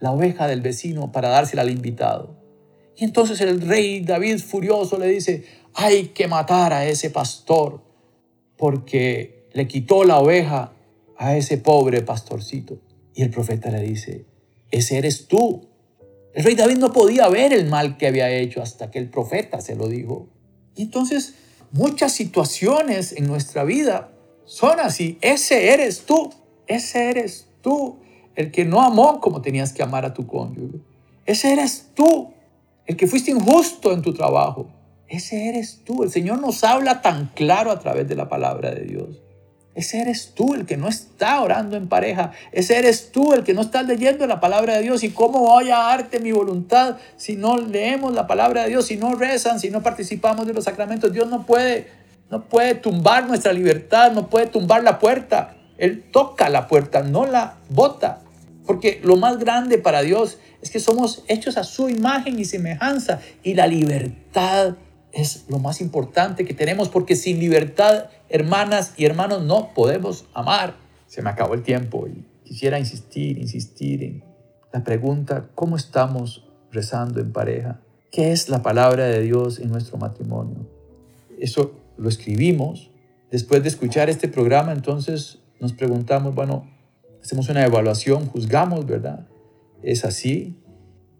la 0.00 0.12
oveja 0.12 0.48
del 0.48 0.62
vecino 0.62 1.12
para 1.12 1.28
dársela 1.28 1.62
al 1.62 1.70
invitado. 1.70 2.39
Y 3.00 3.04
entonces 3.04 3.40
el 3.40 3.62
rey 3.62 4.00
David 4.00 4.40
furioso 4.40 4.98
le 4.98 5.06
dice, 5.06 5.44
hay 5.72 6.08
que 6.08 6.28
matar 6.28 6.74
a 6.74 6.84
ese 6.84 7.08
pastor 7.08 7.80
porque 8.58 9.48
le 9.54 9.66
quitó 9.66 10.04
la 10.04 10.18
oveja 10.18 10.74
a 11.16 11.34
ese 11.34 11.56
pobre 11.56 12.02
pastorcito. 12.02 12.78
Y 13.14 13.22
el 13.22 13.30
profeta 13.30 13.70
le 13.70 13.80
dice, 13.80 14.26
ese 14.70 14.98
eres 14.98 15.28
tú. 15.28 15.66
El 16.34 16.44
rey 16.44 16.54
David 16.54 16.76
no 16.76 16.92
podía 16.92 17.26
ver 17.30 17.54
el 17.54 17.70
mal 17.70 17.96
que 17.96 18.06
había 18.06 18.28
hecho 18.28 18.60
hasta 18.60 18.90
que 18.90 18.98
el 18.98 19.08
profeta 19.08 19.62
se 19.62 19.76
lo 19.76 19.88
dijo. 19.88 20.28
Y 20.76 20.82
entonces 20.82 21.36
muchas 21.72 22.12
situaciones 22.12 23.12
en 23.12 23.26
nuestra 23.26 23.64
vida 23.64 24.12
son 24.44 24.78
así. 24.78 25.16
Ese 25.22 25.72
eres 25.72 26.02
tú. 26.02 26.30
Ese 26.66 27.08
eres 27.08 27.46
tú. 27.62 27.96
El 28.34 28.50
que 28.50 28.66
no 28.66 28.82
amó 28.82 29.20
como 29.22 29.40
tenías 29.40 29.72
que 29.72 29.82
amar 29.82 30.04
a 30.04 30.12
tu 30.12 30.26
cónyuge. 30.26 30.80
Ese 31.24 31.54
eres 31.54 31.86
tú. 31.94 32.34
El 32.90 32.96
que 32.96 33.06
fuiste 33.06 33.30
injusto 33.30 33.92
en 33.92 34.02
tu 34.02 34.12
trabajo. 34.12 34.66
Ese 35.06 35.48
eres 35.48 35.84
tú. 35.84 36.02
El 36.02 36.10
Señor 36.10 36.40
nos 36.40 36.64
habla 36.64 37.02
tan 37.02 37.30
claro 37.36 37.70
a 37.70 37.78
través 37.78 38.08
de 38.08 38.16
la 38.16 38.28
palabra 38.28 38.72
de 38.72 38.80
Dios. 38.80 39.22
Ese 39.76 40.00
eres 40.00 40.34
tú 40.34 40.54
el 40.54 40.66
que 40.66 40.76
no 40.76 40.88
está 40.88 41.40
orando 41.40 41.76
en 41.76 41.88
pareja. 41.88 42.32
Ese 42.50 42.76
eres 42.76 43.12
tú 43.12 43.32
el 43.32 43.44
que 43.44 43.54
no 43.54 43.60
está 43.60 43.84
leyendo 43.84 44.26
la 44.26 44.40
palabra 44.40 44.74
de 44.74 44.82
Dios. 44.82 45.04
¿Y 45.04 45.10
cómo 45.10 45.38
voy 45.38 45.70
a 45.70 45.76
darte 45.76 46.18
mi 46.18 46.32
voluntad 46.32 46.96
si 47.16 47.36
no 47.36 47.58
leemos 47.58 48.12
la 48.12 48.26
palabra 48.26 48.64
de 48.64 48.70
Dios, 48.70 48.86
si 48.86 48.96
no 48.96 49.14
rezan, 49.14 49.60
si 49.60 49.70
no 49.70 49.84
participamos 49.84 50.48
de 50.48 50.54
los 50.54 50.64
sacramentos? 50.64 51.12
Dios 51.12 51.28
no 51.28 51.46
puede, 51.46 51.86
no 52.28 52.46
puede 52.46 52.74
tumbar 52.74 53.28
nuestra 53.28 53.52
libertad, 53.52 54.10
no 54.10 54.28
puede 54.28 54.48
tumbar 54.48 54.82
la 54.82 54.98
puerta. 54.98 55.54
Él 55.78 56.10
toca 56.10 56.48
la 56.48 56.66
puerta, 56.66 57.04
no 57.04 57.24
la 57.24 57.58
bota. 57.68 58.22
Porque 58.70 59.00
lo 59.02 59.16
más 59.16 59.40
grande 59.40 59.78
para 59.78 60.00
Dios 60.00 60.38
es 60.62 60.70
que 60.70 60.78
somos 60.78 61.24
hechos 61.26 61.56
a 61.56 61.64
su 61.64 61.88
imagen 61.88 62.38
y 62.38 62.44
semejanza. 62.44 63.18
Y 63.42 63.54
la 63.54 63.66
libertad 63.66 64.76
es 65.10 65.46
lo 65.48 65.58
más 65.58 65.80
importante 65.80 66.44
que 66.44 66.54
tenemos 66.54 66.88
porque 66.88 67.16
sin 67.16 67.40
libertad 67.40 68.04
hermanas 68.28 68.94
y 68.96 69.06
hermanos, 69.06 69.42
no 69.42 69.74
podemos 69.74 70.26
amar. 70.34 70.76
Se 71.08 71.20
me 71.20 71.30
acabó 71.30 71.54
el 71.54 71.64
tiempo 71.64 72.06
y 72.06 72.24
quisiera 72.44 72.78
insistir, 72.78 73.38
insistir 73.38 74.04
en 74.04 74.22
la 74.72 74.84
pregunta, 74.84 75.48
¿cómo 75.56 75.74
estamos 75.74 76.44
rezando 76.70 77.18
en 77.18 77.32
pareja? 77.32 77.80
¿Qué 78.12 78.30
es 78.30 78.48
la 78.48 78.62
palabra 78.62 79.06
de 79.06 79.20
Dios 79.20 79.58
en 79.58 79.70
nuestro 79.70 79.98
matrimonio? 79.98 80.70
Eso 81.40 81.72
lo 81.98 82.08
escribimos. 82.08 82.92
Después 83.32 83.64
de 83.64 83.68
escuchar 83.68 84.08
este 84.08 84.28
programa, 84.28 84.70
entonces 84.70 85.40
nos 85.58 85.72
preguntamos, 85.72 86.36
bueno, 86.36 86.78
hacemos 87.22 87.48
una 87.48 87.64
evaluación, 87.64 88.26
juzgamos, 88.26 88.86
¿verdad? 88.86 89.26
¿Es 89.82 90.04
así? 90.04 90.56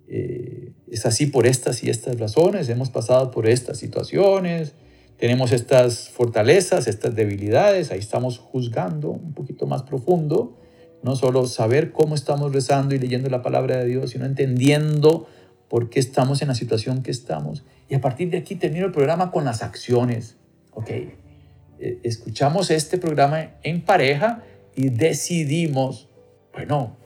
Eh, 0.08 0.72
¿Es 0.90 1.06
así 1.06 1.26
por 1.26 1.46
estas 1.46 1.82
y 1.84 1.90
estas 1.90 2.18
razones? 2.18 2.68
¿Hemos 2.68 2.90
pasado 2.90 3.30
por 3.30 3.48
estas 3.48 3.78
situaciones? 3.78 4.74
tenemos 5.20 5.52
estas 5.52 6.08
fortalezas, 6.08 6.88
estas 6.88 7.14
debilidades, 7.14 7.92
ahí 7.92 7.98
estamos 7.98 8.38
juzgando 8.38 9.10
un 9.10 9.34
poquito 9.34 9.66
más 9.66 9.82
profundo, 9.82 10.56
no 11.02 11.14
solo 11.14 11.46
saber 11.46 11.92
cómo 11.92 12.14
estamos 12.14 12.54
rezando 12.54 12.94
y 12.94 12.98
leyendo 12.98 13.28
la 13.28 13.42
palabra 13.42 13.76
de 13.76 13.84
Dios, 13.84 14.10
sino 14.10 14.24
entendiendo 14.24 15.28
por 15.68 15.90
qué 15.90 16.00
estamos 16.00 16.40
en 16.40 16.48
la 16.48 16.54
situación 16.54 17.02
que 17.02 17.10
estamos. 17.10 17.64
Y 17.90 17.94
a 17.94 18.00
partir 18.00 18.30
de 18.30 18.38
aquí 18.38 18.54
termino 18.54 18.86
el 18.86 18.92
programa 18.92 19.30
con 19.30 19.44
las 19.44 19.62
acciones. 19.62 20.36
Ok, 20.72 20.88
eh, 20.88 22.00
escuchamos 22.02 22.70
este 22.70 22.96
programa 22.96 23.56
en 23.62 23.82
pareja 23.82 24.42
y 24.74 24.90
decidimos, 24.90 26.08
bueno, 26.52 26.96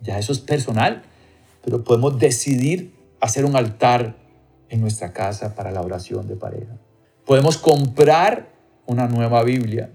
ya 0.00 0.18
eso 0.18 0.32
es 0.32 0.40
personal, 0.40 1.02
pero 1.62 1.84
podemos 1.84 2.18
decidir 2.18 2.94
hacer 3.20 3.44
un 3.44 3.56
altar 3.56 4.16
en 4.68 4.80
nuestra 4.80 5.12
casa 5.12 5.54
para 5.54 5.70
la 5.70 5.82
oración 5.82 6.26
de 6.26 6.36
pareja. 6.36 6.78
Podemos 7.26 7.58
comprar 7.58 8.50
una 8.86 9.06
nueva 9.06 9.42
Biblia. 9.44 9.90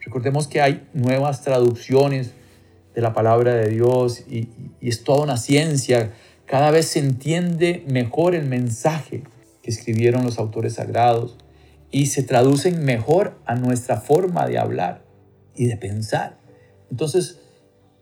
Recordemos 0.00 0.46
que 0.46 0.60
hay 0.60 0.86
nuevas 0.92 1.42
traducciones 1.42 2.32
de 2.94 3.02
la 3.02 3.12
palabra 3.12 3.54
de 3.54 3.68
Dios 3.68 4.24
y, 4.28 4.48
es 4.80 5.04
toda 5.04 5.22
una 5.22 5.36
ciencia. 5.36 6.12
Cada 6.46 6.70
vez 6.70 6.86
se 6.86 6.98
entiende 6.98 7.84
mejor 7.88 8.34
el 8.34 8.46
mensaje 8.46 9.22
que 9.62 9.70
escribieron 9.70 10.24
los 10.24 10.38
autores 10.38 10.74
sagrados 10.74 11.36
y 11.90 12.06
se 12.06 12.22
traducen 12.22 12.84
mejor 12.84 13.38
a 13.44 13.54
nuestra 13.54 14.00
forma 14.00 14.46
de 14.46 14.58
hablar 14.58 15.04
y 15.54 15.66
de 15.66 15.76
pensar. 15.76 16.37
Entonces, 16.90 17.38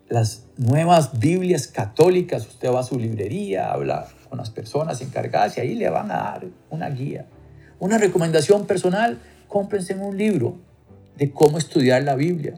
las 0.09 0.45
nuevas 0.57 1.19
Biblias 1.19 1.67
católicas, 1.67 2.47
usted 2.47 2.71
va 2.71 2.81
a 2.81 2.85
su 2.85 2.99
librería, 2.99 3.73
habla 3.73 4.09
con 4.29 4.39
las 4.39 4.51
personas 4.51 5.01
encargadas 5.01 5.57
y 5.59 5.61
ahí 5.61 5.75
le 5.75 5.89
van 5.91 6.11
a 6.11 6.17
dar 6.17 6.47
una 6.71 6.91
guía. 6.91 7.27
Una 7.79 7.99
recomendación 7.99 8.67
personal, 8.67 9.21
cómprense 9.49 9.95
un 9.95 10.17
libro 10.17 10.57
de 11.17 11.31
cómo 11.31 11.59
estudiar 11.59 12.03
la 12.03 12.15
Biblia. 12.15 12.55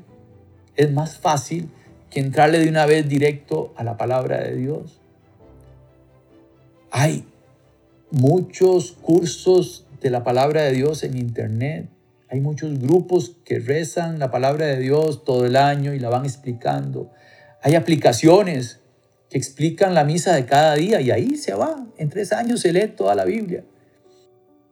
Es 0.76 0.92
más 0.92 1.18
fácil 1.18 1.70
que 2.10 2.20
entrarle 2.20 2.58
de 2.58 2.68
una 2.68 2.86
vez 2.86 3.08
directo 3.08 3.72
a 3.76 3.84
la 3.84 3.96
palabra 3.96 4.38
de 4.40 4.56
Dios. 4.56 5.00
Hay 6.90 7.24
muchos 8.10 8.92
cursos 8.92 9.86
de 10.00 10.10
la 10.10 10.24
palabra 10.24 10.62
de 10.62 10.72
Dios 10.72 11.02
en 11.02 11.18
internet. 11.18 11.88
Hay 12.30 12.40
muchos 12.40 12.78
grupos 12.78 13.36
que 13.44 13.58
rezan 13.58 14.18
la 14.18 14.30
palabra 14.30 14.66
de 14.66 14.78
Dios 14.78 15.24
todo 15.24 15.46
el 15.46 15.56
año 15.56 15.94
y 15.94 15.98
la 15.98 16.10
van 16.10 16.24
explicando. 16.24 17.10
Hay 17.62 17.74
aplicaciones 17.74 18.80
que 19.30 19.38
explican 19.38 19.94
la 19.94 20.04
misa 20.04 20.34
de 20.34 20.44
cada 20.44 20.74
día 20.74 21.00
y 21.00 21.10
ahí 21.10 21.36
se 21.36 21.54
va. 21.54 21.86
En 21.96 22.10
tres 22.10 22.32
años 22.32 22.60
se 22.60 22.72
lee 22.72 22.88
toda 22.88 23.14
la 23.14 23.24
Biblia. 23.24 23.64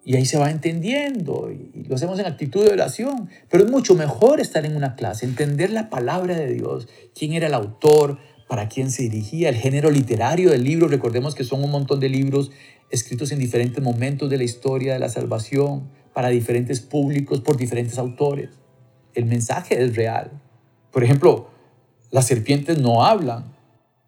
Y 0.04 0.16
ahí 0.16 0.24
se 0.24 0.38
va 0.38 0.50
entendiendo 0.50 1.50
y 1.50 1.82
lo 1.84 1.96
hacemos 1.96 2.18
en 2.20 2.26
actitud 2.26 2.64
de 2.64 2.72
oración. 2.72 3.28
Pero 3.50 3.64
es 3.64 3.70
mucho 3.70 3.94
mejor 3.94 4.40
estar 4.40 4.64
en 4.64 4.76
una 4.76 4.94
clase, 4.94 5.26
entender 5.26 5.70
la 5.70 5.90
palabra 5.90 6.36
de 6.36 6.52
Dios, 6.52 6.88
quién 7.14 7.32
era 7.32 7.48
el 7.48 7.54
autor, 7.54 8.18
para 8.48 8.68
quién 8.68 8.90
se 8.90 9.02
dirigía, 9.02 9.48
el 9.48 9.56
género 9.56 9.90
literario 9.90 10.50
del 10.50 10.62
libro. 10.62 10.88
Recordemos 10.88 11.34
que 11.34 11.42
son 11.42 11.64
un 11.64 11.70
montón 11.70 12.00
de 12.00 12.08
libros 12.08 12.52
escritos 12.90 13.32
en 13.32 13.40
diferentes 13.40 13.82
momentos 13.82 14.30
de 14.30 14.36
la 14.36 14.44
historia 14.44 14.92
de 14.92 15.00
la 15.00 15.08
salvación, 15.08 15.88
para 16.16 16.30
diferentes 16.30 16.80
públicos, 16.80 17.42
por 17.42 17.58
diferentes 17.58 17.98
autores. 17.98 18.48
El 19.12 19.26
mensaje 19.26 19.82
es 19.82 19.96
real. 19.96 20.30
Por 20.90 21.04
ejemplo, 21.04 21.48
las 22.10 22.26
serpientes 22.26 22.78
no 22.78 23.04
hablan, 23.04 23.54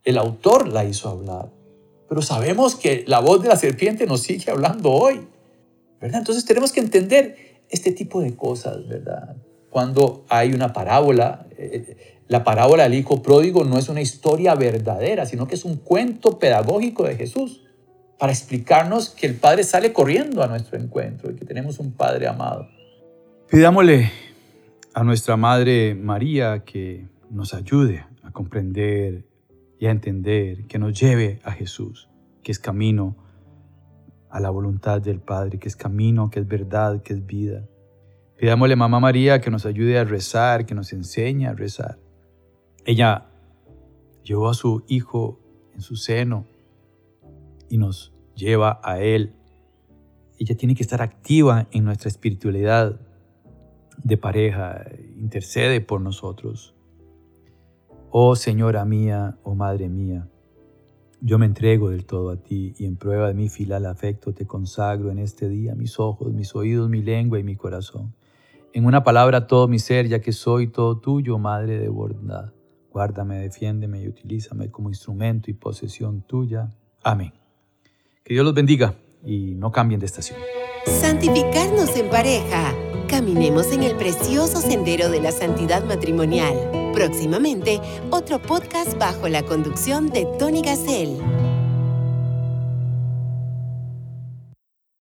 el 0.05 0.16
autor 0.16 0.68
la 0.68 0.87
hizo 0.87 1.11
hablar. 1.11 1.51
Pero 2.09 2.23
sabemos 2.23 2.77
que 2.77 3.05
la 3.07 3.21
voz 3.21 3.42
de 3.42 3.51
la 3.51 3.57
serpiente 3.57 4.07
nos 4.07 4.23
sigue 4.23 4.51
hablando 4.51 4.90
hoy. 4.90 5.21
Entonces 6.01 6.47
tenemos 6.47 6.73
que 6.73 6.81
entender 6.81 7.37
este 7.68 7.92
tipo 7.92 8.23
de 8.23 8.35
cosas, 8.35 8.88
¿verdad? 8.88 9.37
Cuando 9.68 10.25
hay 10.31 10.55
una 10.55 10.73
parábola, 10.73 11.47
eh, 11.59 12.23
la 12.27 12.42
parábola 12.42 12.85
del 12.85 12.94
hijo 12.94 13.21
pródigo 13.21 13.64
no 13.64 13.77
es 13.77 13.90
una 13.90 14.01
historia 14.01 14.55
verdadera, 14.55 15.27
sino 15.27 15.47
que 15.47 15.57
es 15.57 15.66
un 15.66 15.77
cuento 15.77 16.38
pedagógico 16.38 17.05
de 17.05 17.16
Jesús 17.16 17.67
para 18.18 18.33
explicarnos 18.33 19.11
que 19.11 19.26
el 19.26 19.37
Padre 19.37 19.62
sale 19.62 19.92
corriendo 19.92 20.42
a 20.42 20.48
nuestro 20.48 20.78
encuentro 20.78 21.31
y 21.31 21.37
que 21.37 21.44
tenemos 21.44 21.78
un 21.78 21.92
Padre 21.92 22.26
amado. 22.26 22.68
Pidámosle 23.48 24.11
a 24.92 25.04
nuestra 25.04 25.37
Madre 25.37 25.94
María 25.94 26.64
que 26.64 27.07
nos 27.31 27.54
ayude 27.54 28.04
a 28.22 28.33
comprender 28.33 29.24
y 29.78 29.87
a 29.87 29.90
entender, 29.90 30.66
que 30.66 30.78
nos 30.78 30.98
lleve 31.00 31.40
a 31.44 31.52
Jesús, 31.52 32.09
que 32.42 32.50
es 32.50 32.59
camino 32.59 33.16
a 34.28 34.40
la 34.40 34.50
voluntad 34.50 35.00
del 35.00 35.20
Padre, 35.20 35.59
que 35.59 35.68
es 35.68 35.76
camino, 35.76 36.31
que 36.31 36.40
es 36.40 36.48
verdad, 36.48 37.02
que 37.02 37.12
es 37.14 37.24
vida. 37.24 37.64
Pidámosle 38.37 38.74
a 38.74 38.76
Mamá 38.76 38.98
María 38.98 39.40
que 39.40 39.50
nos 39.50 39.64
ayude 39.64 39.98
a 39.98 40.04
rezar, 40.04 40.66
que 40.66 40.74
nos 40.74 40.92
enseñe 40.92 41.46
a 41.46 41.54
rezar. 41.54 41.98
Ella 42.85 43.26
llevó 44.24 44.48
a 44.48 44.54
su 44.54 44.85
Hijo 44.88 45.40
en 45.74 45.81
su 45.81 45.94
seno 45.94 46.46
y 47.68 47.78
nos 47.78 48.12
lleva 48.35 48.81
a 48.83 49.00
Él. 49.00 49.35
Ella 50.38 50.57
tiene 50.57 50.74
que 50.74 50.83
estar 50.83 51.02
activa 51.02 51.68
en 51.70 51.85
nuestra 51.85 52.09
espiritualidad 52.09 53.00
de 54.02 54.16
pareja, 54.16 54.85
intercede 55.16 55.81
por 55.81 56.00
nosotros. 56.00 56.74
Oh 58.11 58.37
Señora 58.37 58.85
mía, 58.85 59.38
oh 59.42 59.54
Madre 59.54 59.88
mía, 59.88 60.28
yo 61.20 61.38
me 61.38 61.46
entrego 61.46 61.90
del 61.90 62.07
todo 62.07 62.31
a 62.31 62.37
ti 62.37 62.74
y 62.78 62.87
en 62.87 62.96
prueba 62.96 63.28
de 63.28 63.35
mi 63.35 63.48
filial 63.48 63.87
afecto 63.87 64.33
te 64.33 64.46
consagro 64.46 65.11
en 65.11 65.18
este 65.18 65.48
día 65.48 65.74
mis 65.74 65.98
ojos, 65.98 66.33
mis 66.33 66.54
oídos, 66.54 66.88
mi 66.88 67.02
lengua 67.02 67.40
y 67.40 67.42
mi 67.42 67.57
corazón. 67.57 68.14
En 68.72 68.87
una 68.87 69.02
palabra 69.02 69.46
todo 69.46 69.66
mi 69.66 69.81
ser, 69.81 70.07
ya 70.07 70.20
que 70.20 70.33
soy 70.33 70.68
todo 70.68 71.00
tuyo, 71.00 71.38
Madre 71.38 71.78
de 71.78 71.88
bondad. 71.88 72.52
Guárdame, 72.90 73.38
defiéndeme 73.38 74.02
y 74.02 74.09
utilízame 74.09 74.70
como 74.70 74.90
instrumento 74.90 75.50
y 75.50 75.54
posesión 75.54 76.22
tuya. 76.22 76.72
Amén. 77.02 77.38
Que 78.29 78.35
Dios 78.35 78.45
los 78.45 78.53
bendiga 78.53 78.95
y 79.25 79.55
no 79.55 79.73
cambien 79.73 80.01
de 80.01 80.05
estación. 80.05 80.38
Santificarnos 80.85 81.97
en 81.97 82.11
pareja. 82.11 82.75
Caminemos 83.09 83.73
en 83.73 83.83
el 83.83 83.97
precioso 83.97 84.61
sendero 84.61 85.09
de 85.09 85.23
la 85.23 85.33
santidad 85.33 85.83
matrimonial. 85.83 86.93
Próximamente, 86.93 87.81
otro 88.11 88.38
podcast 88.38 88.99
bajo 88.99 89.29
la 89.29 89.43
conducción 89.45 90.11
de 90.11 90.27
Tony 90.38 90.61
Gassel. 90.61 91.17